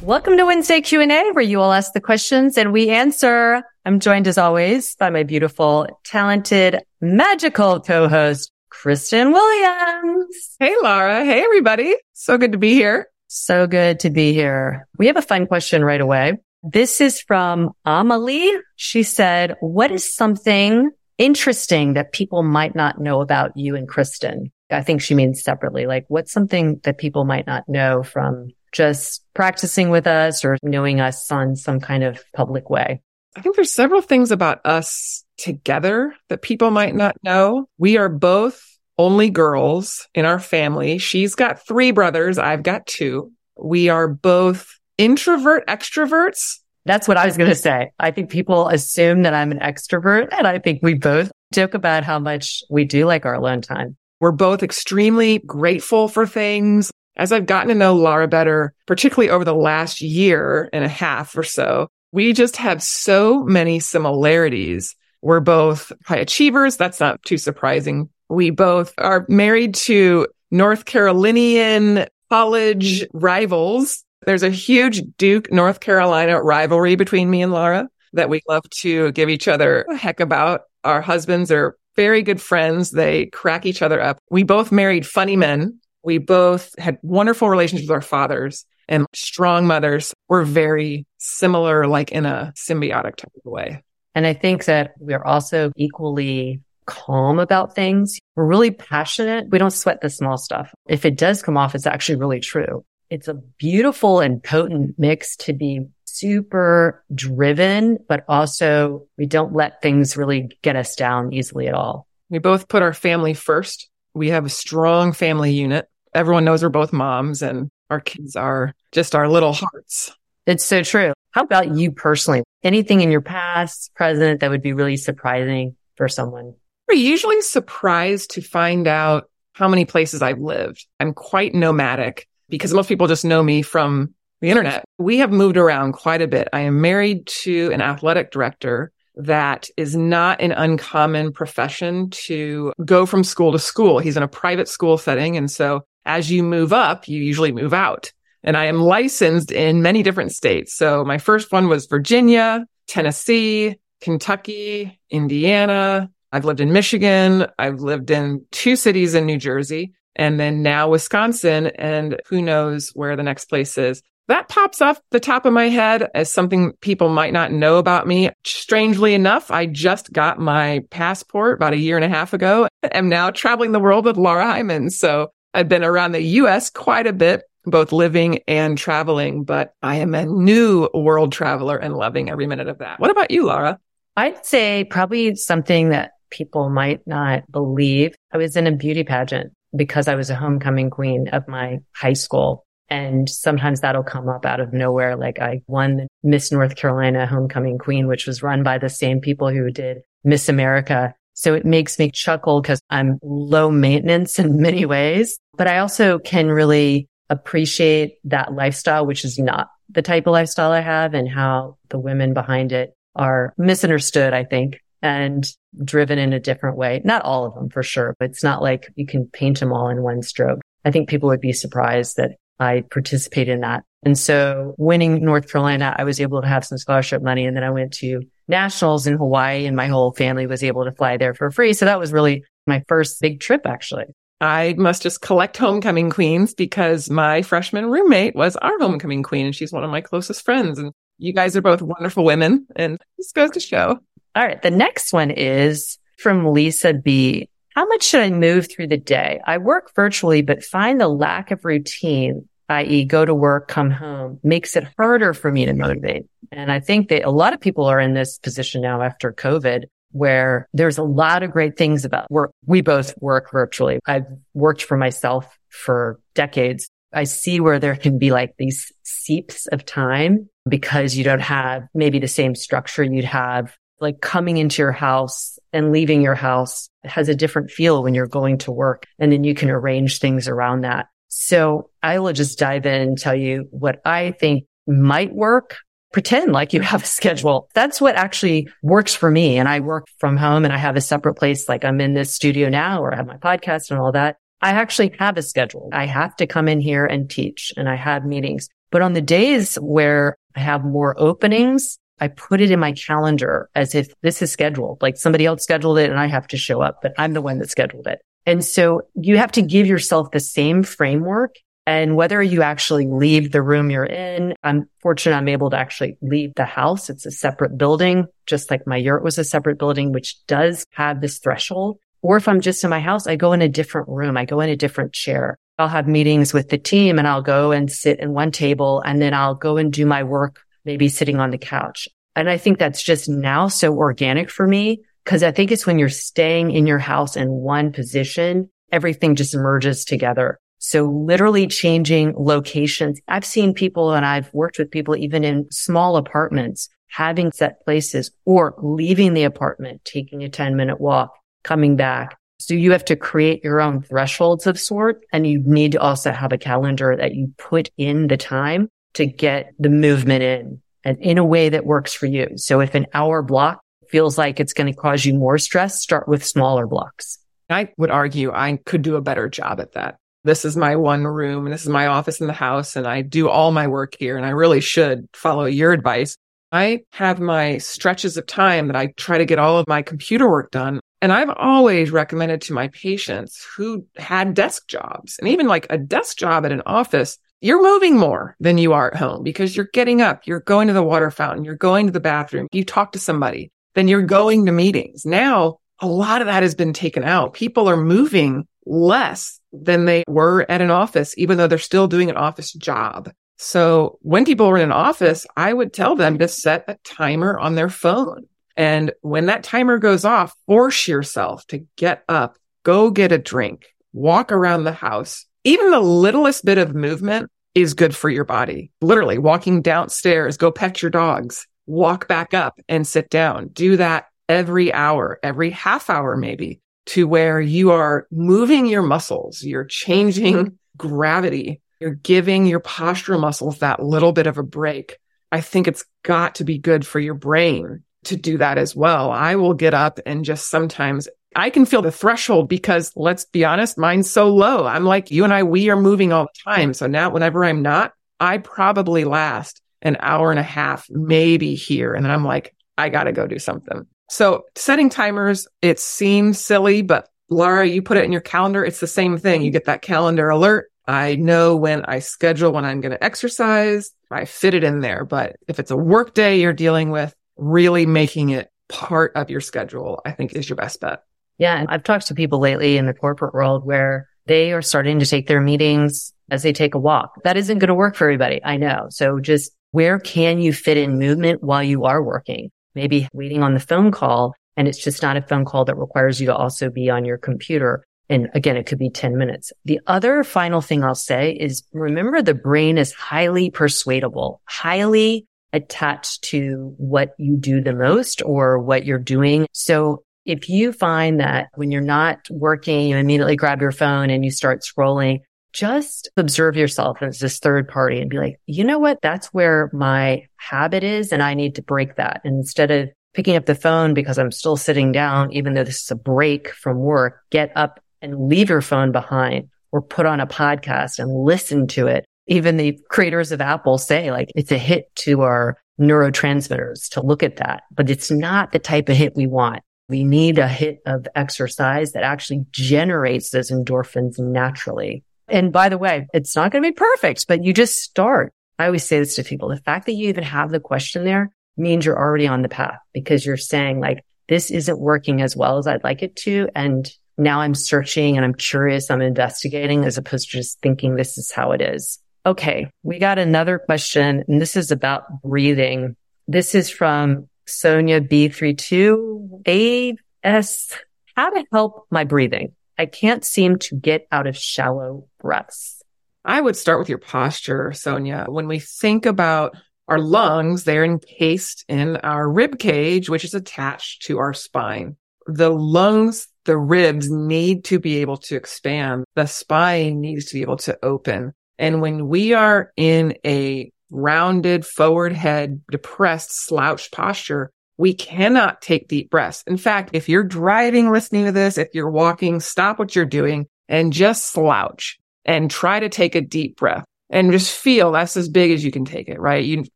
Welcome 0.00 0.38
to 0.38 0.46
Wednesday 0.46 0.80
Q&A, 0.80 1.32
where 1.32 1.44
you 1.44 1.60
all 1.60 1.72
ask 1.72 1.92
the 1.92 2.00
questions 2.00 2.56
and 2.56 2.72
we 2.72 2.88
answer. 2.88 3.62
I'm 3.86 3.98
joined 3.98 4.28
as 4.28 4.36
always 4.36 4.94
by 4.96 5.08
my 5.08 5.22
beautiful, 5.22 5.86
talented, 6.04 6.82
magical 7.00 7.80
co-host, 7.80 8.52
Kristin 8.70 9.32
Williams. 9.32 10.56
Hey, 10.58 10.74
Lara. 10.82 11.24
Hey, 11.24 11.42
everybody. 11.42 11.96
So 12.12 12.36
good 12.36 12.52
to 12.52 12.58
be 12.58 12.74
here. 12.74 13.08
So 13.28 13.66
good 13.66 14.00
to 14.00 14.10
be 14.10 14.34
here. 14.34 14.86
We 14.98 15.06
have 15.06 15.16
a 15.16 15.22
fun 15.22 15.46
question 15.46 15.82
right 15.82 16.00
away. 16.00 16.34
This 16.62 17.00
is 17.00 17.22
from 17.22 17.70
Amelie. 17.86 18.52
She 18.76 19.02
said, 19.02 19.56
what 19.60 19.90
is 19.90 20.14
something 20.14 20.90
interesting 21.16 21.94
that 21.94 22.12
people 22.12 22.42
might 22.42 22.74
not 22.74 23.00
know 23.00 23.22
about 23.22 23.56
you 23.56 23.76
and 23.76 23.88
Kristin? 23.88 24.50
I 24.70 24.82
think 24.82 25.00
she 25.00 25.14
means 25.14 25.42
separately. 25.42 25.86
Like 25.86 26.04
what's 26.08 26.32
something 26.32 26.80
that 26.84 26.98
people 26.98 27.24
might 27.24 27.46
not 27.46 27.66
know 27.66 28.02
from 28.02 28.50
just 28.72 29.24
practicing 29.32 29.88
with 29.88 30.06
us 30.06 30.44
or 30.44 30.58
knowing 30.62 31.00
us 31.00 31.32
on 31.32 31.56
some 31.56 31.80
kind 31.80 32.04
of 32.04 32.22
public 32.34 32.68
way? 32.68 33.00
I 33.36 33.40
think 33.40 33.56
there's 33.56 33.72
several 33.72 34.02
things 34.02 34.32
about 34.32 34.64
us 34.64 35.24
together 35.38 36.14
that 36.28 36.42
people 36.42 36.70
might 36.70 36.94
not 36.94 37.16
know. 37.22 37.68
We 37.78 37.96
are 37.96 38.08
both 38.08 38.62
only 38.98 39.30
girls 39.30 40.08
in 40.14 40.24
our 40.24 40.38
family. 40.38 40.98
She's 40.98 41.34
got 41.34 41.64
three 41.66 41.90
brothers. 41.90 42.38
I've 42.38 42.62
got 42.62 42.86
two. 42.86 43.32
We 43.56 43.88
are 43.88 44.08
both 44.08 44.78
introvert 44.98 45.66
extroverts. 45.68 46.58
That's 46.84 47.06
what 47.06 47.16
I 47.16 47.26
was 47.26 47.36
going 47.36 47.50
to 47.50 47.56
say. 47.56 47.92
I 47.98 48.10
think 48.10 48.30
people 48.30 48.68
assume 48.68 49.22
that 49.22 49.34
I'm 49.34 49.52
an 49.52 49.58
extrovert 49.60 50.28
and 50.36 50.46
I 50.46 50.58
think 50.58 50.80
we 50.82 50.94
both 50.94 51.30
joke 51.52 51.74
about 51.74 52.04
how 52.04 52.18
much 52.18 52.62
we 52.68 52.84
do 52.84 53.06
like 53.06 53.24
our 53.24 53.34
alone 53.34 53.60
time. 53.60 53.96
We're 54.20 54.32
both 54.32 54.62
extremely 54.62 55.38
grateful 55.38 56.08
for 56.08 56.26
things. 56.26 56.90
As 57.16 57.32
I've 57.32 57.46
gotten 57.46 57.68
to 57.68 57.74
know 57.74 57.94
Lara 57.94 58.28
better, 58.28 58.74
particularly 58.86 59.30
over 59.30 59.44
the 59.44 59.54
last 59.54 60.00
year 60.00 60.68
and 60.72 60.84
a 60.84 60.88
half 60.88 61.36
or 61.36 61.42
so, 61.42 61.88
we 62.12 62.32
just 62.32 62.56
have 62.56 62.82
so 62.82 63.44
many 63.44 63.80
similarities. 63.80 64.96
We're 65.22 65.40
both 65.40 65.92
high 66.04 66.16
achievers. 66.16 66.76
That's 66.76 67.00
not 67.00 67.22
too 67.22 67.38
surprising. 67.38 68.08
We 68.28 68.50
both 68.50 68.94
are 68.98 69.26
married 69.28 69.74
to 69.76 70.26
North 70.50 70.84
Carolinian 70.84 72.06
college 72.30 73.06
rivals. 73.12 74.04
There's 74.26 74.42
a 74.42 74.50
huge 74.50 75.02
Duke, 75.18 75.52
North 75.52 75.80
Carolina 75.80 76.42
rivalry 76.42 76.96
between 76.96 77.30
me 77.30 77.42
and 77.42 77.52
Lara 77.52 77.88
that 78.12 78.28
we 78.28 78.42
love 78.48 78.68
to 78.70 79.12
give 79.12 79.28
each 79.28 79.48
other 79.48 79.82
a 79.90 79.96
heck 79.96 80.20
about. 80.20 80.62
Our 80.84 81.00
husbands 81.00 81.52
are 81.52 81.76
very 81.96 82.22
good 82.22 82.40
friends. 82.40 82.90
They 82.90 83.26
crack 83.26 83.66
each 83.66 83.82
other 83.82 84.00
up. 84.00 84.18
We 84.30 84.42
both 84.42 84.72
married 84.72 85.06
funny 85.06 85.36
men. 85.36 85.78
We 86.02 86.18
both 86.18 86.76
had 86.78 86.98
wonderful 87.02 87.48
relationships 87.48 87.88
with 87.88 87.94
our 87.94 88.00
fathers 88.00 88.64
and 88.90 89.06
strong 89.14 89.66
mothers. 89.66 90.12
We're 90.28 90.44
very 90.44 91.06
similar, 91.16 91.86
like 91.86 92.12
in 92.12 92.26
a 92.26 92.52
symbiotic 92.56 93.16
type 93.16 93.32
of 93.44 93.50
way. 93.50 93.82
And 94.14 94.26
I 94.26 94.34
think 94.34 94.66
that 94.66 94.92
we're 94.98 95.24
also 95.24 95.72
equally 95.76 96.60
calm 96.86 97.38
about 97.38 97.74
things. 97.74 98.18
We're 98.34 98.44
really 98.44 98.72
passionate. 98.72 99.48
We 99.48 99.58
don't 99.58 99.70
sweat 99.70 100.00
the 100.00 100.10
small 100.10 100.36
stuff. 100.36 100.74
If 100.88 101.04
it 101.04 101.16
does 101.16 101.42
come 101.42 101.56
off, 101.56 101.74
it's 101.74 101.86
actually 101.86 102.16
really 102.16 102.40
true. 102.40 102.84
It's 103.08 103.28
a 103.28 103.34
beautiful 103.34 104.20
and 104.20 104.42
potent 104.42 104.98
mix 104.98 105.36
to 105.36 105.52
be 105.52 105.86
super 106.04 107.04
driven, 107.14 107.98
but 108.08 108.24
also 108.28 109.06
we 109.16 109.26
don't 109.26 109.54
let 109.54 109.80
things 109.80 110.16
really 110.16 110.50
get 110.62 110.74
us 110.74 110.96
down 110.96 111.32
easily 111.32 111.68
at 111.68 111.74
all. 111.74 112.08
We 112.28 112.38
both 112.38 112.68
put 112.68 112.82
our 112.82 112.92
family 112.92 113.34
first. 113.34 113.88
We 114.14 114.30
have 114.30 114.44
a 114.44 114.50
strong 114.50 115.12
family 115.12 115.52
unit. 115.52 115.88
Everyone 116.12 116.44
knows 116.44 116.62
we're 116.62 116.68
both 116.68 116.92
moms 116.92 117.42
and 117.42 117.70
our 117.90 118.00
kids 118.00 118.36
are 118.36 118.74
just 118.92 119.14
our 119.14 119.28
little 119.28 119.52
hearts. 119.52 120.12
It's 120.46 120.64
so 120.64 120.82
true. 120.82 121.12
How 121.32 121.42
about 121.42 121.76
you 121.76 121.92
personally? 121.92 122.42
Anything 122.62 123.00
in 123.00 123.10
your 123.10 123.20
past, 123.20 123.92
present 123.94 124.40
that 124.40 124.50
would 124.50 124.62
be 124.62 124.72
really 124.72 124.96
surprising 124.96 125.76
for 125.96 126.08
someone? 126.08 126.54
We're 126.88 126.94
usually 126.94 127.40
surprised 127.42 128.32
to 128.32 128.42
find 128.42 128.88
out 128.88 129.30
how 129.52 129.68
many 129.68 129.84
places 129.84 130.22
I've 130.22 130.40
lived. 130.40 130.86
I'm 130.98 131.12
quite 131.12 131.54
nomadic 131.54 132.26
because 132.48 132.72
most 132.72 132.88
people 132.88 133.06
just 133.06 133.24
know 133.24 133.42
me 133.42 133.62
from 133.62 134.14
the 134.40 134.50
internet. 134.50 134.84
We 134.98 135.18
have 135.18 135.30
moved 135.30 135.56
around 135.56 135.92
quite 135.92 136.22
a 136.22 136.26
bit. 136.26 136.48
I 136.52 136.60
am 136.60 136.80
married 136.80 137.26
to 137.42 137.70
an 137.72 137.80
athletic 137.80 138.30
director 138.30 138.90
that 139.16 139.68
is 139.76 139.94
not 139.94 140.40
an 140.40 140.52
uncommon 140.52 141.32
profession 141.32 142.10
to 142.10 142.72
go 142.84 143.06
from 143.06 143.22
school 143.22 143.52
to 143.52 143.58
school. 143.58 143.98
He's 143.98 144.16
in 144.16 144.22
a 144.22 144.28
private 144.28 144.68
school 144.68 144.98
setting. 144.98 145.36
And 145.36 145.50
so 145.50 145.84
as 146.10 146.30
you 146.30 146.42
move 146.42 146.72
up, 146.72 147.06
you 147.06 147.22
usually 147.22 147.52
move 147.52 147.72
out. 147.72 148.12
And 148.42 148.56
I 148.56 148.66
am 148.66 148.80
licensed 148.80 149.52
in 149.52 149.82
many 149.82 150.02
different 150.02 150.32
states. 150.32 150.74
So 150.74 151.04
my 151.04 151.18
first 151.18 151.52
one 151.52 151.68
was 151.68 151.86
Virginia, 151.86 152.66
Tennessee, 152.88 153.76
Kentucky, 154.00 154.98
Indiana. 155.10 156.10
I've 156.32 156.44
lived 156.44 156.60
in 156.60 156.72
Michigan. 156.72 157.46
I've 157.58 157.80
lived 157.80 158.10
in 158.10 158.44
two 158.50 158.74
cities 158.76 159.14
in 159.14 159.26
New 159.26 159.38
Jersey 159.38 159.92
and 160.16 160.40
then 160.40 160.62
now 160.62 160.88
Wisconsin. 160.88 161.66
And 161.66 162.20
who 162.26 162.42
knows 162.42 162.90
where 162.94 163.14
the 163.14 163.22
next 163.22 163.44
place 163.44 163.78
is. 163.78 164.02
That 164.26 164.48
pops 164.48 164.80
off 164.80 165.00
the 165.10 165.20
top 165.20 165.44
of 165.44 165.52
my 165.52 165.68
head 165.68 166.08
as 166.14 166.32
something 166.32 166.72
people 166.80 167.08
might 167.08 167.32
not 167.32 167.52
know 167.52 167.78
about 167.78 168.06
me. 168.06 168.30
Strangely 168.44 169.12
enough, 169.12 169.50
I 169.50 169.66
just 169.66 170.12
got 170.12 170.38
my 170.38 170.82
passport 170.90 171.56
about 171.56 171.72
a 171.72 171.78
year 171.78 171.96
and 171.96 172.04
a 172.04 172.08
half 172.08 172.32
ago. 172.32 172.68
I'm 172.94 173.08
now 173.08 173.30
traveling 173.30 173.72
the 173.72 173.80
world 173.80 174.04
with 174.04 174.16
Lara 174.16 174.44
Heimann. 174.44 174.90
So 174.90 175.32
I've 175.54 175.68
been 175.68 175.84
around 175.84 176.12
the 176.12 176.22
US 176.22 176.70
quite 176.70 177.06
a 177.06 177.12
bit, 177.12 177.42
both 177.64 177.92
living 177.92 178.40
and 178.46 178.78
traveling, 178.78 179.44
but 179.44 179.74
I 179.82 179.96
am 179.96 180.14
a 180.14 180.26
new 180.26 180.88
world 180.94 181.32
traveler 181.32 181.76
and 181.76 181.96
loving 181.96 182.30
every 182.30 182.46
minute 182.46 182.68
of 182.68 182.78
that. 182.78 183.00
What 183.00 183.10
about 183.10 183.30
you, 183.30 183.46
Lara? 183.46 183.78
I'd 184.16 184.44
say 184.44 184.84
probably 184.84 185.34
something 185.34 185.90
that 185.90 186.12
people 186.30 186.70
might 186.70 187.06
not 187.06 187.50
believe. 187.50 188.14
I 188.32 188.38
was 188.38 188.56
in 188.56 188.66
a 188.66 188.72
beauty 188.72 189.04
pageant 189.04 189.52
because 189.74 190.08
I 190.08 190.14
was 190.14 190.30
a 190.30 190.36
homecoming 190.36 190.90
queen 190.90 191.28
of 191.28 191.46
my 191.48 191.78
high 191.94 192.14
school. 192.14 192.64
And 192.88 193.30
sometimes 193.30 193.80
that'll 193.80 194.02
come 194.02 194.28
up 194.28 194.44
out 194.44 194.58
of 194.58 194.72
nowhere. 194.72 195.16
Like 195.16 195.38
I 195.38 195.62
won 195.68 196.08
Miss 196.24 196.50
North 196.50 196.74
Carolina 196.74 197.26
homecoming 197.26 197.78
queen, 197.78 198.08
which 198.08 198.26
was 198.26 198.42
run 198.42 198.64
by 198.64 198.78
the 198.78 198.88
same 198.88 199.20
people 199.20 199.48
who 199.48 199.70
did 199.70 199.98
Miss 200.24 200.48
America. 200.48 201.14
So 201.40 201.54
it 201.54 201.64
makes 201.64 201.98
me 201.98 202.10
chuckle 202.10 202.60
because 202.60 202.82
I'm 202.90 203.18
low 203.22 203.70
maintenance 203.70 204.38
in 204.38 204.60
many 204.60 204.84
ways, 204.84 205.38
but 205.56 205.66
I 205.66 205.78
also 205.78 206.18
can 206.18 206.48
really 206.48 207.08
appreciate 207.30 208.18
that 208.24 208.52
lifestyle, 208.52 209.06
which 209.06 209.24
is 209.24 209.38
not 209.38 209.68
the 209.88 210.02
type 210.02 210.26
of 210.26 210.32
lifestyle 210.32 210.70
I 210.70 210.80
have 210.80 211.14
and 211.14 211.26
how 211.26 211.78
the 211.88 211.98
women 211.98 212.34
behind 212.34 212.72
it 212.72 212.92
are 213.16 213.54
misunderstood, 213.56 214.34
I 214.34 214.44
think, 214.44 214.80
and 215.00 215.50
driven 215.82 216.18
in 216.18 216.34
a 216.34 216.40
different 216.40 216.76
way. 216.76 217.00
Not 217.06 217.22
all 217.22 217.46
of 217.46 217.54
them 217.54 217.70
for 217.70 217.82
sure, 217.82 218.14
but 218.18 218.28
it's 218.28 218.44
not 218.44 218.60
like 218.60 218.92
you 218.96 219.06
can 219.06 219.26
paint 219.26 219.60
them 219.60 219.72
all 219.72 219.88
in 219.88 220.02
one 220.02 220.20
stroke. 220.20 220.60
I 220.84 220.90
think 220.90 221.08
people 221.08 221.30
would 221.30 221.40
be 221.40 221.54
surprised 221.54 222.18
that 222.18 222.32
I 222.58 222.84
participated 222.90 223.54
in 223.54 223.60
that. 223.60 223.82
And 224.02 224.18
so 224.18 224.74
winning 224.76 225.24
North 225.24 225.50
Carolina, 225.50 225.94
I 225.96 226.04
was 226.04 226.20
able 226.20 226.42
to 226.42 226.48
have 226.48 226.66
some 226.66 226.76
scholarship 226.76 227.22
money. 227.22 227.46
And 227.46 227.56
then 227.56 227.64
I 227.64 227.70
went 227.70 227.94
to 227.94 228.20
nationals 228.50 229.06
in 229.06 229.16
Hawaii 229.16 229.66
and 229.66 229.76
my 229.76 229.86
whole 229.86 230.12
family 230.12 230.46
was 230.46 230.62
able 230.62 230.84
to 230.84 230.92
fly 230.92 231.16
there 231.16 231.34
for 231.34 231.50
free. 231.50 231.72
So 231.72 231.86
that 231.86 231.98
was 231.98 232.12
really 232.12 232.44
my 232.66 232.84
first 232.88 233.20
big 233.20 233.40
trip, 233.40 233.62
actually. 233.64 234.04
I 234.40 234.74
must 234.78 235.02
just 235.02 235.20
collect 235.20 235.56
homecoming 235.56 236.10
queens 236.10 236.54
because 236.54 237.10
my 237.10 237.42
freshman 237.42 237.90
roommate 237.90 238.34
was 238.34 238.56
our 238.56 238.78
homecoming 238.78 239.22
queen 239.22 239.46
and 239.46 239.54
she's 239.54 239.72
one 239.72 239.84
of 239.84 239.90
my 239.90 240.00
closest 240.00 240.44
friends. 240.44 240.78
And 240.78 240.92
you 241.18 241.32
guys 241.32 241.56
are 241.56 241.62
both 241.62 241.82
wonderful 241.82 242.24
women 242.24 242.66
and 242.76 242.98
this 243.18 243.32
goes 243.32 243.50
to 243.50 243.60
show. 243.60 243.98
All 244.34 244.46
right. 244.46 244.60
The 244.60 244.70
next 244.70 245.12
one 245.12 245.30
is 245.30 245.98
from 246.18 246.46
Lisa 246.46 246.94
B. 246.94 247.48
How 247.74 247.86
much 247.86 248.02
should 248.02 248.22
I 248.22 248.30
move 248.30 248.70
through 248.70 248.88
the 248.88 248.96
day? 248.96 249.40
I 249.46 249.58
work 249.58 249.94
virtually, 249.94 250.42
but 250.42 250.64
find 250.64 251.00
the 251.00 251.08
lack 251.08 251.50
of 251.50 251.64
routine 251.64 252.48
i.e. 252.70 253.04
go 253.04 253.24
to 253.24 253.34
work, 253.34 253.68
come 253.68 253.90
home, 253.90 254.40
makes 254.42 254.76
it 254.76 254.86
harder 254.96 255.34
for 255.34 255.50
me 255.50 255.66
to 255.66 255.74
motivate. 255.74 256.26
And 256.50 256.72
I 256.72 256.80
think 256.80 257.08
that 257.08 257.24
a 257.24 257.30
lot 257.30 257.52
of 257.52 257.60
people 257.60 257.84
are 257.84 258.00
in 258.00 258.14
this 258.14 258.38
position 258.38 258.80
now 258.82 259.02
after 259.02 259.32
COVID 259.32 259.84
where 260.12 260.68
there's 260.72 260.98
a 260.98 261.02
lot 261.02 261.42
of 261.42 261.50
great 261.50 261.76
things 261.76 262.04
about 262.04 262.30
work. 262.30 262.52
We 262.66 262.80
both 262.80 263.14
work 263.20 263.50
virtually. 263.52 264.00
I've 264.06 264.26
worked 264.54 264.82
for 264.82 264.96
myself 264.96 265.58
for 265.68 266.18
decades. 266.34 266.88
I 267.12 267.24
see 267.24 267.60
where 267.60 267.78
there 267.78 267.96
can 267.96 268.18
be 268.18 268.30
like 268.30 268.54
these 268.56 268.92
seeps 269.02 269.66
of 269.66 269.84
time 269.84 270.48
because 270.68 271.16
you 271.16 271.24
don't 271.24 271.40
have 271.40 271.86
maybe 271.94 272.18
the 272.18 272.28
same 272.28 272.54
structure 272.54 273.02
you'd 273.02 273.24
have 273.24 273.76
like 274.00 274.20
coming 274.20 274.56
into 274.56 274.82
your 274.82 274.92
house 274.92 275.58
and 275.72 275.92
leaving 275.92 276.22
your 276.22 276.34
house 276.34 276.88
has 277.04 277.28
a 277.28 277.34
different 277.34 277.70
feel 277.70 278.02
when 278.02 278.14
you're 278.14 278.26
going 278.26 278.58
to 278.58 278.72
work 278.72 279.06
and 279.18 279.30
then 279.30 279.44
you 279.44 279.54
can 279.54 279.70
arrange 279.70 280.18
things 280.18 280.48
around 280.48 280.82
that. 280.82 281.06
So 281.30 281.90
I 282.02 282.18
will 282.18 282.32
just 282.32 282.58
dive 282.58 282.84
in 282.84 283.00
and 283.00 283.18
tell 283.18 283.34
you 283.34 283.68
what 283.70 284.02
I 284.04 284.32
think 284.32 284.64
might 284.86 285.32
work. 285.32 285.76
Pretend 286.12 286.52
like 286.52 286.72
you 286.72 286.80
have 286.82 287.04
a 287.04 287.06
schedule. 287.06 287.68
That's 287.74 288.00
what 288.00 288.16
actually 288.16 288.68
works 288.82 289.14
for 289.14 289.30
me. 289.30 289.56
And 289.56 289.68
I 289.68 289.80
work 289.80 290.08
from 290.18 290.36
home 290.36 290.64
and 290.64 290.74
I 290.74 290.76
have 290.76 290.96
a 290.96 291.00
separate 291.00 291.36
place. 291.36 291.68
Like 291.68 291.84
I'm 291.84 292.00
in 292.00 292.14
this 292.14 292.34
studio 292.34 292.68
now 292.68 293.02
or 293.02 293.14
I 293.14 293.16
have 293.16 293.26
my 293.26 293.38
podcast 293.38 293.90
and 293.90 293.98
all 293.98 294.12
that. 294.12 294.36
I 294.60 294.70
actually 294.70 295.14
have 295.18 295.38
a 295.38 295.42
schedule. 295.42 295.88
I 295.92 296.04
have 296.04 296.36
to 296.36 296.46
come 296.46 296.68
in 296.68 296.80
here 296.80 297.06
and 297.06 297.30
teach 297.30 297.72
and 297.76 297.88
I 297.88 297.94
have 297.94 298.26
meetings. 298.26 298.68
But 298.90 299.02
on 299.02 299.14
the 299.14 299.22
days 299.22 299.76
where 299.76 300.36
I 300.54 300.60
have 300.60 300.84
more 300.84 301.14
openings, 301.18 301.98
I 302.18 302.28
put 302.28 302.60
it 302.60 302.70
in 302.70 302.80
my 302.80 302.92
calendar 302.92 303.70
as 303.74 303.94
if 303.94 304.12
this 304.20 304.42
is 304.42 304.52
scheduled, 304.52 305.00
like 305.00 305.16
somebody 305.16 305.46
else 305.46 305.62
scheduled 305.62 305.98
it 305.98 306.10
and 306.10 306.18
I 306.18 306.26
have 306.26 306.48
to 306.48 306.58
show 306.58 306.82
up, 306.82 306.98
but 307.00 307.14
I'm 307.16 307.32
the 307.32 307.40
one 307.40 307.58
that 307.60 307.70
scheduled 307.70 308.08
it. 308.08 308.20
And 308.46 308.64
so 308.64 309.02
you 309.14 309.36
have 309.36 309.52
to 309.52 309.62
give 309.62 309.86
yourself 309.86 310.30
the 310.30 310.40
same 310.40 310.82
framework. 310.82 311.54
And 311.86 312.14
whether 312.14 312.42
you 312.42 312.62
actually 312.62 313.06
leave 313.06 313.50
the 313.50 313.62
room 313.62 313.90
you're 313.90 314.04
in, 314.04 314.54
I'm 314.62 314.88
fortunate 315.00 315.36
I'm 315.36 315.48
able 315.48 315.70
to 315.70 315.78
actually 315.78 316.18
leave 316.20 316.54
the 316.54 316.64
house. 316.64 317.10
It's 317.10 317.26
a 317.26 317.30
separate 317.30 317.76
building, 317.76 318.26
just 318.46 318.70
like 318.70 318.86
my 318.86 318.96
yurt 318.96 319.24
was 319.24 319.38
a 319.38 319.44
separate 319.44 319.78
building, 319.78 320.12
which 320.12 320.36
does 320.46 320.84
have 320.92 321.20
this 321.20 321.38
threshold. 321.38 321.98
Or 322.22 322.36
if 322.36 322.48
I'm 322.48 322.60
just 322.60 322.84
in 322.84 322.90
my 322.90 323.00
house, 323.00 323.26
I 323.26 323.36
go 323.36 323.52
in 323.52 323.62
a 323.62 323.68
different 323.68 324.08
room. 324.08 324.36
I 324.36 324.44
go 324.44 324.60
in 324.60 324.68
a 324.68 324.76
different 324.76 325.12
chair. 325.12 325.56
I'll 325.78 325.88
have 325.88 326.06
meetings 326.06 326.52
with 326.52 326.68
the 326.68 326.78
team 326.78 327.18
and 327.18 327.26
I'll 327.26 327.42
go 327.42 327.72
and 327.72 327.90
sit 327.90 328.20
in 328.20 328.34
one 328.34 328.52
table 328.52 329.00
and 329.04 329.20
then 329.20 329.32
I'll 329.32 329.54
go 329.54 329.78
and 329.78 329.90
do 329.90 330.04
my 330.04 330.22
work, 330.22 330.60
maybe 330.84 331.08
sitting 331.08 331.40
on 331.40 331.50
the 331.50 331.58
couch. 331.58 332.08
And 332.36 332.48
I 332.48 332.58
think 332.58 332.78
that's 332.78 333.02
just 333.02 333.28
now 333.28 333.68
so 333.68 333.94
organic 333.94 334.50
for 334.50 334.66
me 334.66 335.00
Cause 335.30 335.44
I 335.44 335.52
think 335.52 335.70
it's 335.70 335.86
when 335.86 336.00
you're 336.00 336.08
staying 336.08 336.72
in 336.72 336.88
your 336.88 336.98
house 336.98 337.36
in 337.36 337.48
one 337.48 337.92
position, 337.92 338.68
everything 338.90 339.36
just 339.36 339.54
merges 339.54 340.04
together. 340.04 340.58
So 340.78 341.04
literally 341.04 341.68
changing 341.68 342.34
locations. 342.36 343.20
I've 343.28 343.44
seen 343.44 343.72
people 343.72 344.12
and 344.12 344.26
I've 344.26 344.52
worked 344.52 344.80
with 344.80 344.90
people 344.90 345.14
even 345.14 345.44
in 345.44 345.70
small 345.70 346.16
apartments 346.16 346.88
having 347.06 347.52
set 347.52 347.80
places 347.84 348.32
or 348.44 348.74
leaving 348.78 349.34
the 349.34 349.44
apartment, 349.44 350.04
taking 350.04 350.42
a 350.42 350.48
10 350.48 350.74
minute 350.74 351.00
walk, 351.00 351.30
coming 351.62 351.94
back. 351.94 352.36
So 352.58 352.74
you 352.74 352.90
have 352.90 353.04
to 353.04 353.14
create 353.14 353.62
your 353.62 353.80
own 353.80 354.02
thresholds 354.02 354.66
of 354.66 354.80
sort 354.80 355.22
and 355.32 355.46
you 355.46 355.62
need 355.64 355.92
to 355.92 356.00
also 356.00 356.32
have 356.32 356.52
a 356.52 356.58
calendar 356.58 357.14
that 357.16 357.36
you 357.36 357.54
put 357.56 357.88
in 357.96 358.26
the 358.26 358.36
time 358.36 358.88
to 359.14 359.26
get 359.26 359.74
the 359.78 359.90
movement 359.90 360.42
in 360.42 360.82
and 361.04 361.18
in 361.20 361.38
a 361.38 361.44
way 361.44 361.68
that 361.68 361.86
works 361.86 362.12
for 362.12 362.26
you. 362.26 362.48
So 362.56 362.80
if 362.80 362.96
an 362.96 363.06
hour 363.14 363.44
block 363.44 363.80
feels 364.10 364.36
like 364.36 364.60
it's 364.60 364.72
going 364.72 364.92
to 364.92 364.98
cause 364.98 365.24
you 365.24 365.34
more 365.34 365.58
stress, 365.58 366.00
start 366.00 366.28
with 366.28 366.44
smaller 366.44 366.86
blocks. 366.86 367.38
I 367.68 367.92
would 367.96 368.10
argue 368.10 368.52
I 368.52 368.76
could 368.84 369.02
do 369.02 369.16
a 369.16 369.20
better 369.20 369.48
job 369.48 369.80
at 369.80 369.92
that. 369.92 370.16
This 370.42 370.64
is 370.64 370.76
my 370.76 370.96
one 370.96 371.24
room 371.24 371.66
and 371.66 371.72
this 371.72 371.82
is 371.82 371.88
my 371.88 372.06
office 372.06 372.40
in 372.40 372.46
the 372.46 372.52
house 372.52 372.96
and 372.96 373.06
I 373.06 373.22
do 373.22 373.48
all 373.48 373.72
my 373.72 373.86
work 373.86 374.16
here 374.18 374.36
and 374.36 374.46
I 374.46 374.50
really 374.50 374.80
should 374.80 375.28
follow 375.34 375.66
your 375.66 375.92
advice. 375.92 376.36
I 376.72 377.00
have 377.12 377.40
my 377.40 377.78
stretches 377.78 378.36
of 378.36 378.46
time 378.46 378.86
that 378.86 378.96
I 378.96 379.08
try 379.16 379.38
to 379.38 379.44
get 379.44 379.58
all 379.58 379.78
of 379.78 379.88
my 379.88 380.02
computer 380.02 380.48
work 380.48 380.70
done. 380.70 381.00
And 381.20 381.32
I've 381.32 381.50
always 381.50 382.10
recommended 382.10 382.62
to 382.62 382.72
my 382.72 382.88
patients 382.88 383.66
who 383.76 384.06
had 384.16 384.54
desk 384.54 384.88
jobs 384.88 385.36
and 385.38 385.48
even 385.48 385.66
like 385.66 385.86
a 385.90 385.98
desk 385.98 386.38
job 386.38 386.64
at 386.64 386.72
an 386.72 386.82
office, 386.86 387.36
you're 387.60 387.82
moving 387.82 388.16
more 388.16 388.56
than 388.60 388.78
you 388.78 388.94
are 388.94 389.12
at 389.12 389.18
home 389.18 389.42
because 389.42 389.76
you're 389.76 389.90
getting 389.92 390.22
up, 390.22 390.46
you're 390.46 390.60
going 390.60 390.88
to 390.88 390.94
the 390.94 391.02
water 391.02 391.30
fountain, 391.30 391.64
you're 391.64 391.74
going 391.74 392.06
to 392.06 392.12
the 392.12 392.20
bathroom, 392.20 392.68
you 392.72 392.84
talk 392.84 393.12
to 393.12 393.18
somebody, 393.18 393.70
then 393.94 394.08
you're 394.08 394.22
going 394.22 394.66
to 394.66 394.72
meetings. 394.72 395.24
Now 395.24 395.78
a 396.00 396.06
lot 396.06 396.40
of 396.40 396.46
that 396.46 396.62
has 396.62 396.74
been 396.74 396.92
taken 396.92 397.24
out. 397.24 397.54
People 397.54 397.88
are 397.88 397.96
moving 397.96 398.66
less 398.86 399.60
than 399.72 400.04
they 400.04 400.24
were 400.26 400.66
at 400.68 400.80
an 400.80 400.90
office, 400.90 401.34
even 401.36 401.58
though 401.58 401.66
they're 401.66 401.78
still 401.78 402.08
doing 402.08 402.30
an 402.30 402.36
office 402.36 402.72
job. 402.72 403.30
So 403.58 404.18
when 404.22 404.46
people 404.46 404.66
are 404.66 404.78
in 404.78 404.84
an 404.84 404.92
office, 404.92 405.46
I 405.56 405.72
would 405.72 405.92
tell 405.92 406.16
them 406.16 406.38
to 406.38 406.48
set 406.48 406.84
a 406.88 406.96
timer 407.04 407.58
on 407.58 407.74
their 407.74 407.90
phone. 407.90 408.46
And 408.76 409.12
when 409.20 409.46
that 409.46 409.62
timer 409.62 409.98
goes 409.98 410.24
off, 410.24 410.54
force 410.66 411.06
yourself 411.06 411.66
to 411.66 411.84
get 411.96 412.24
up, 412.28 412.56
go 412.82 413.10
get 413.10 413.32
a 413.32 413.38
drink, 413.38 413.86
walk 414.14 414.50
around 414.52 414.84
the 414.84 414.92
house. 414.92 415.44
Even 415.64 415.90
the 415.90 416.00
littlest 416.00 416.64
bit 416.64 416.78
of 416.78 416.94
movement 416.94 417.50
is 417.74 417.92
good 417.92 418.16
for 418.16 418.30
your 418.30 418.44
body. 418.44 418.90
Literally 419.02 419.36
walking 419.36 419.82
downstairs, 419.82 420.56
go 420.56 420.72
pet 420.72 421.02
your 421.02 421.10
dogs, 421.10 421.66
walk 421.90 422.28
back 422.28 422.54
up 422.54 422.80
and 422.88 423.06
sit 423.06 423.28
down. 423.30 423.68
Do 423.68 423.96
that 423.96 424.26
every 424.48 424.92
hour, 424.92 425.38
every 425.42 425.70
half 425.70 426.08
hour, 426.08 426.36
maybe 426.36 426.80
to 427.06 427.26
where 427.26 427.60
you 427.60 427.90
are 427.90 428.26
moving 428.30 428.86
your 428.86 429.02
muscles. 429.02 429.62
You're 429.62 429.84
changing 429.84 430.78
gravity. 430.96 431.80
You're 431.98 432.14
giving 432.14 432.66
your 432.66 432.80
postural 432.80 433.40
muscles 433.40 433.78
that 433.78 434.02
little 434.02 434.32
bit 434.32 434.46
of 434.46 434.58
a 434.58 434.62
break. 434.62 435.18
I 435.52 435.60
think 435.60 435.88
it's 435.88 436.04
got 436.22 436.56
to 436.56 436.64
be 436.64 436.78
good 436.78 437.06
for 437.06 437.18
your 437.18 437.34
brain 437.34 438.04
to 438.24 438.36
do 438.36 438.58
that 438.58 438.78
as 438.78 438.94
well. 438.94 439.30
I 439.30 439.56
will 439.56 439.74
get 439.74 439.94
up 439.94 440.20
and 440.24 440.44
just 440.44 440.70
sometimes 440.70 441.28
I 441.56 441.70
can 441.70 441.84
feel 441.84 442.02
the 442.02 442.12
threshold 442.12 442.68
because 442.68 443.12
let's 443.16 443.44
be 443.44 443.64
honest, 443.64 443.98
mine's 443.98 444.30
so 444.30 444.54
low. 444.54 444.86
I'm 444.86 445.04
like 445.04 445.30
you 445.30 445.42
and 445.42 445.52
I, 445.52 445.64
we 445.64 445.90
are 445.90 446.00
moving 446.00 446.32
all 446.32 446.44
the 446.44 446.70
time. 446.70 446.94
So 446.94 447.06
now 447.06 447.30
whenever 447.30 447.64
I'm 447.64 447.82
not, 447.82 448.12
I 448.38 448.58
probably 448.58 449.24
last 449.24 449.82
an 450.02 450.16
hour 450.20 450.50
and 450.50 450.58
a 450.58 450.64
half, 450.64 451.06
maybe 451.10 451.74
here. 451.74 452.14
And 452.14 452.24
then 452.24 452.32
I'm 452.32 452.44
like, 452.44 452.74
I 452.96 453.08
got 453.08 453.24
to 453.24 453.32
go 453.32 453.46
do 453.46 453.58
something. 453.58 454.06
So 454.28 454.64
setting 454.76 455.10
timers, 455.10 455.66
it 455.82 455.98
seems 455.98 456.60
silly, 456.60 457.02
but 457.02 457.28
Lara, 457.48 457.86
you 457.86 458.00
put 458.00 458.16
it 458.16 458.24
in 458.24 458.32
your 458.32 458.40
calendar. 458.40 458.84
It's 458.84 459.00
the 459.00 459.06
same 459.06 459.36
thing. 459.36 459.62
You 459.62 459.70
get 459.70 459.86
that 459.86 460.02
calendar 460.02 460.48
alert. 460.50 460.90
I 461.08 461.34
know 461.34 461.74
when 461.74 462.04
I 462.04 462.20
schedule 462.20 462.70
when 462.70 462.84
I'm 462.84 463.00
going 463.00 463.10
to 463.10 463.24
exercise. 463.24 464.12
I 464.30 464.44
fit 464.44 464.74
it 464.74 464.84
in 464.84 465.00
there. 465.00 465.24
But 465.24 465.56
if 465.66 465.80
it's 465.80 465.90
a 465.90 465.96
work 465.96 466.34
day 466.34 466.60
you're 466.60 466.72
dealing 466.72 467.10
with, 467.10 467.34
really 467.56 468.06
making 468.06 468.50
it 468.50 468.70
part 468.88 469.32
of 469.34 469.50
your 469.50 469.60
schedule, 469.60 470.22
I 470.24 470.30
think 470.30 470.52
is 470.52 470.68
your 470.68 470.76
best 470.76 471.00
bet. 471.00 471.24
Yeah. 471.58 471.76
And 471.76 471.88
I've 471.90 472.04
talked 472.04 472.28
to 472.28 472.34
people 472.34 472.60
lately 472.60 472.96
in 472.96 473.06
the 473.06 473.14
corporate 473.14 473.52
world 473.52 473.84
where 473.84 474.28
they 474.46 474.72
are 474.72 474.82
starting 474.82 475.18
to 475.18 475.26
take 475.26 475.48
their 475.48 475.60
meetings 475.60 476.32
as 476.50 476.62
they 476.62 476.72
take 476.72 476.94
a 476.94 476.98
walk. 476.98 477.34
That 477.42 477.56
isn't 477.56 477.78
going 477.78 477.88
to 477.88 477.94
work 477.94 478.14
for 478.14 478.24
everybody. 478.24 478.60
I 478.64 478.76
know. 478.76 479.08
So 479.10 479.40
just 479.40 479.72
where 479.92 480.18
can 480.18 480.60
you 480.60 480.72
fit 480.72 480.96
in 480.96 481.18
movement 481.18 481.62
while 481.62 481.82
you 481.82 482.04
are 482.04 482.22
working? 482.22 482.70
maybe 482.94 483.28
waiting 483.32 483.62
on 483.62 483.74
the 483.74 483.80
phone 483.80 484.10
call 484.10 484.54
and 484.76 484.88
it's 484.88 485.02
just 485.02 485.22
not 485.22 485.36
a 485.36 485.42
phone 485.42 485.64
call 485.64 485.84
that 485.84 485.96
requires 485.96 486.40
you 486.40 486.46
to 486.46 486.54
also 486.54 486.90
be 486.90 487.10
on 487.10 487.24
your 487.24 487.38
computer. 487.38 488.04
And 488.28 488.48
again, 488.54 488.76
it 488.76 488.86
could 488.86 488.98
be 488.98 489.10
10 489.10 489.36
minutes. 489.36 489.72
The 489.84 490.00
other 490.06 490.44
final 490.44 490.80
thing 490.80 491.02
I'll 491.02 491.14
say 491.14 491.52
is 491.52 491.82
remember 491.92 492.40
the 492.40 492.54
brain 492.54 492.96
is 492.96 493.12
highly 493.12 493.70
persuadable, 493.70 494.60
highly 494.66 495.46
attached 495.72 496.42
to 496.42 496.94
what 496.96 497.30
you 497.38 497.56
do 497.56 497.80
the 497.80 497.92
most 497.92 498.42
or 498.42 498.78
what 498.78 499.04
you're 499.04 499.18
doing. 499.18 499.66
So 499.72 500.22
if 500.46 500.68
you 500.68 500.92
find 500.92 501.40
that 501.40 501.68
when 501.74 501.90
you're 501.90 502.00
not 502.00 502.38
working, 502.50 503.08
you 503.08 503.16
immediately 503.16 503.56
grab 503.56 503.80
your 503.80 503.92
phone 503.92 504.30
and 504.30 504.44
you 504.44 504.50
start 504.50 504.82
scrolling, 504.82 505.40
just 505.72 506.28
observe 506.36 506.76
yourself 506.76 507.22
as 507.22 507.38
this 507.38 507.58
third 507.58 507.88
party 507.88 508.20
and 508.20 508.30
be 508.30 508.38
like, 508.38 508.60
you 508.66 508.84
know 508.84 508.98
what? 508.98 509.20
That's 509.22 509.48
where 509.48 509.90
my 509.92 510.46
habit 510.56 511.04
is. 511.04 511.32
And 511.32 511.42
I 511.42 511.54
need 511.54 511.74
to 511.76 511.82
break 511.82 512.16
that. 512.16 512.40
And 512.44 512.56
instead 512.56 512.90
of 512.90 513.10
picking 513.34 513.56
up 513.56 513.66
the 513.66 513.74
phone 513.74 514.14
because 514.14 514.38
I'm 514.38 514.52
still 514.52 514.76
sitting 514.76 515.12
down, 515.12 515.52
even 515.52 515.74
though 515.74 515.84
this 515.84 516.02
is 516.02 516.10
a 516.10 516.16
break 516.16 516.70
from 516.70 516.98
work, 516.98 517.42
get 517.50 517.72
up 517.76 518.00
and 518.22 518.48
leave 518.48 518.68
your 518.68 518.82
phone 518.82 519.12
behind 519.12 519.68
or 519.92 520.02
put 520.02 520.26
on 520.26 520.40
a 520.40 520.46
podcast 520.46 521.18
and 521.18 521.44
listen 521.44 521.86
to 521.88 522.06
it. 522.06 522.24
Even 522.46 522.76
the 522.76 522.98
creators 523.08 523.52
of 523.52 523.60
Apple 523.60 523.98
say 523.98 524.30
like 524.30 524.50
it's 524.54 524.72
a 524.72 524.78
hit 524.78 525.14
to 525.16 525.42
our 525.42 525.76
neurotransmitters 526.00 527.08
to 527.10 527.22
look 527.24 527.42
at 527.42 527.56
that, 527.56 527.82
but 527.92 528.10
it's 528.10 528.30
not 528.30 528.72
the 528.72 528.78
type 528.78 529.08
of 529.08 529.16
hit 529.16 529.36
we 529.36 529.46
want. 529.46 529.82
We 530.08 530.24
need 530.24 530.58
a 530.58 530.66
hit 530.66 531.00
of 531.06 531.28
exercise 531.36 532.12
that 532.12 532.24
actually 532.24 532.64
generates 532.72 533.50
those 533.50 533.70
endorphins 533.70 534.38
naturally. 534.38 535.22
And 535.50 535.72
by 535.72 535.88
the 535.88 535.98
way, 535.98 536.26
it's 536.32 536.54
not 536.54 536.70
going 536.70 536.82
to 536.82 536.90
be 536.90 536.94
perfect, 536.94 537.46
but 537.48 537.64
you 537.64 537.72
just 537.72 537.96
start. 537.96 538.52
I 538.78 538.86
always 538.86 539.04
say 539.04 539.18
this 539.18 539.36
to 539.36 539.44
people. 539.44 539.68
The 539.68 539.76
fact 539.76 540.06
that 540.06 540.14
you 540.14 540.28
even 540.28 540.44
have 540.44 540.70
the 540.70 540.80
question 540.80 541.24
there 541.24 541.50
means 541.76 542.04
you're 542.04 542.18
already 542.18 542.46
on 542.46 542.62
the 542.62 542.68
path 542.68 542.98
because 543.12 543.44
you're 543.44 543.56
saying 543.56 544.00
like, 544.00 544.24
this 544.48 544.70
isn't 544.70 544.98
working 544.98 545.42
as 545.42 545.56
well 545.56 545.78
as 545.78 545.86
I'd 545.86 546.04
like 546.04 546.22
it 546.22 546.36
to. 546.36 546.68
And 546.74 547.10
now 547.36 547.60
I'm 547.60 547.74
searching 547.74 548.36
and 548.36 548.44
I'm 548.44 548.54
curious. 548.54 549.10
I'm 549.10 549.22
investigating 549.22 550.04
as 550.04 550.18
opposed 550.18 550.50
to 550.50 550.58
just 550.58 550.80
thinking 550.80 551.14
this 551.14 551.38
is 551.38 551.50
how 551.50 551.72
it 551.72 551.80
is. 551.80 552.18
Okay. 552.46 552.90
We 553.02 553.18
got 553.18 553.38
another 553.38 553.78
question 553.78 554.44
and 554.48 554.60
this 554.60 554.76
is 554.76 554.90
about 554.90 555.42
breathing. 555.42 556.16
This 556.48 556.74
is 556.74 556.90
from 556.90 557.48
Sonia 557.66 558.20
B32 558.20 560.02
AS. 560.42 560.92
How 561.36 561.50
to 561.50 561.64
help 561.72 562.06
my 562.10 562.24
breathing. 562.24 562.72
I 563.00 563.06
can't 563.06 563.42
seem 563.42 563.78
to 563.78 563.96
get 563.96 564.28
out 564.30 564.46
of 564.46 564.58
shallow 564.58 565.26
breaths. 565.40 566.02
I 566.44 566.60
would 566.60 566.76
start 566.76 566.98
with 566.98 567.08
your 567.08 567.16
posture, 567.16 567.94
Sonia. 567.94 568.44
When 568.46 568.68
we 568.68 568.78
think 568.78 569.24
about 569.24 569.74
our 570.06 570.18
lungs, 570.18 570.84
they're 570.84 571.02
encased 571.02 571.86
in 571.88 572.18
our 572.18 572.46
rib 572.46 572.78
cage, 572.78 573.30
which 573.30 573.42
is 573.42 573.54
attached 573.54 574.24
to 574.26 574.36
our 574.36 574.52
spine. 574.52 575.16
The 575.46 575.70
lungs, 575.70 576.46
the 576.66 576.76
ribs 576.76 577.30
need 577.30 577.84
to 577.84 577.98
be 577.98 578.18
able 578.18 578.36
to 578.36 578.54
expand. 578.54 579.24
The 579.34 579.46
spine 579.46 580.20
needs 580.20 580.50
to 580.50 580.54
be 580.56 580.60
able 580.60 580.76
to 580.78 580.98
open. 581.02 581.54
And 581.78 582.02
when 582.02 582.28
we 582.28 582.52
are 582.52 582.92
in 582.98 583.38
a 583.46 583.90
rounded 584.10 584.84
forward 584.84 585.32
head, 585.32 585.80
depressed, 585.90 586.50
slouched 586.66 587.12
posture, 587.12 587.72
we 588.00 588.14
cannot 588.14 588.80
take 588.80 589.08
deep 589.08 589.28
breaths. 589.28 589.62
In 589.66 589.76
fact, 589.76 590.10
if 590.14 590.28
you're 590.28 590.42
driving 590.42 591.12
listening 591.12 591.44
to 591.44 591.52
this, 591.52 591.76
if 591.76 591.88
you're 591.92 592.10
walking, 592.10 592.58
stop 592.60 592.98
what 592.98 593.14
you're 593.14 593.26
doing 593.26 593.66
and 593.88 594.10
just 594.10 594.50
slouch 594.50 595.18
and 595.44 595.70
try 595.70 596.00
to 596.00 596.08
take 596.08 596.34
a 596.34 596.40
deep 596.40 596.76
breath 596.76 597.04
and 597.28 597.52
just 597.52 597.76
feel 597.76 598.10
that's 598.10 598.38
as 598.38 598.48
big 598.48 598.70
as 598.70 598.82
you 598.82 598.90
can 598.90 599.04
take 599.04 599.28
it, 599.28 599.38
right? 599.38 599.62
You 599.62 599.84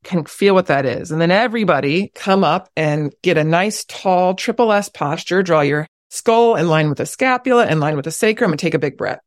can 0.05 0.27
feel 0.27 0.53
what 0.53 0.67
that 0.67 0.85
is. 0.85 1.13
And 1.13 1.21
then 1.21 1.31
everybody 1.31 2.13
come 2.15 2.45
up 2.45 2.69
and 2.77 3.11
get 3.23 3.39
a 3.39 3.45
nice 3.45 3.87
tall 3.87 4.35
triple 4.35 4.71
S 4.71 4.91
posture. 4.91 5.43
Draw 5.43 5.63
your 5.63 5.87
skull 6.11 6.57
in 6.57 6.69
line 6.69 6.91
with 6.91 6.99
the 6.99 7.07
scapula, 7.07 7.67
in 7.67 7.81
line 7.81 7.97
with 7.97 8.05
the 8.05 8.11
sacrum 8.11 8.53
and 8.53 8.61
take 8.61 8.75
a 8.75 8.79
big 8.79 8.99
breath 8.99 9.21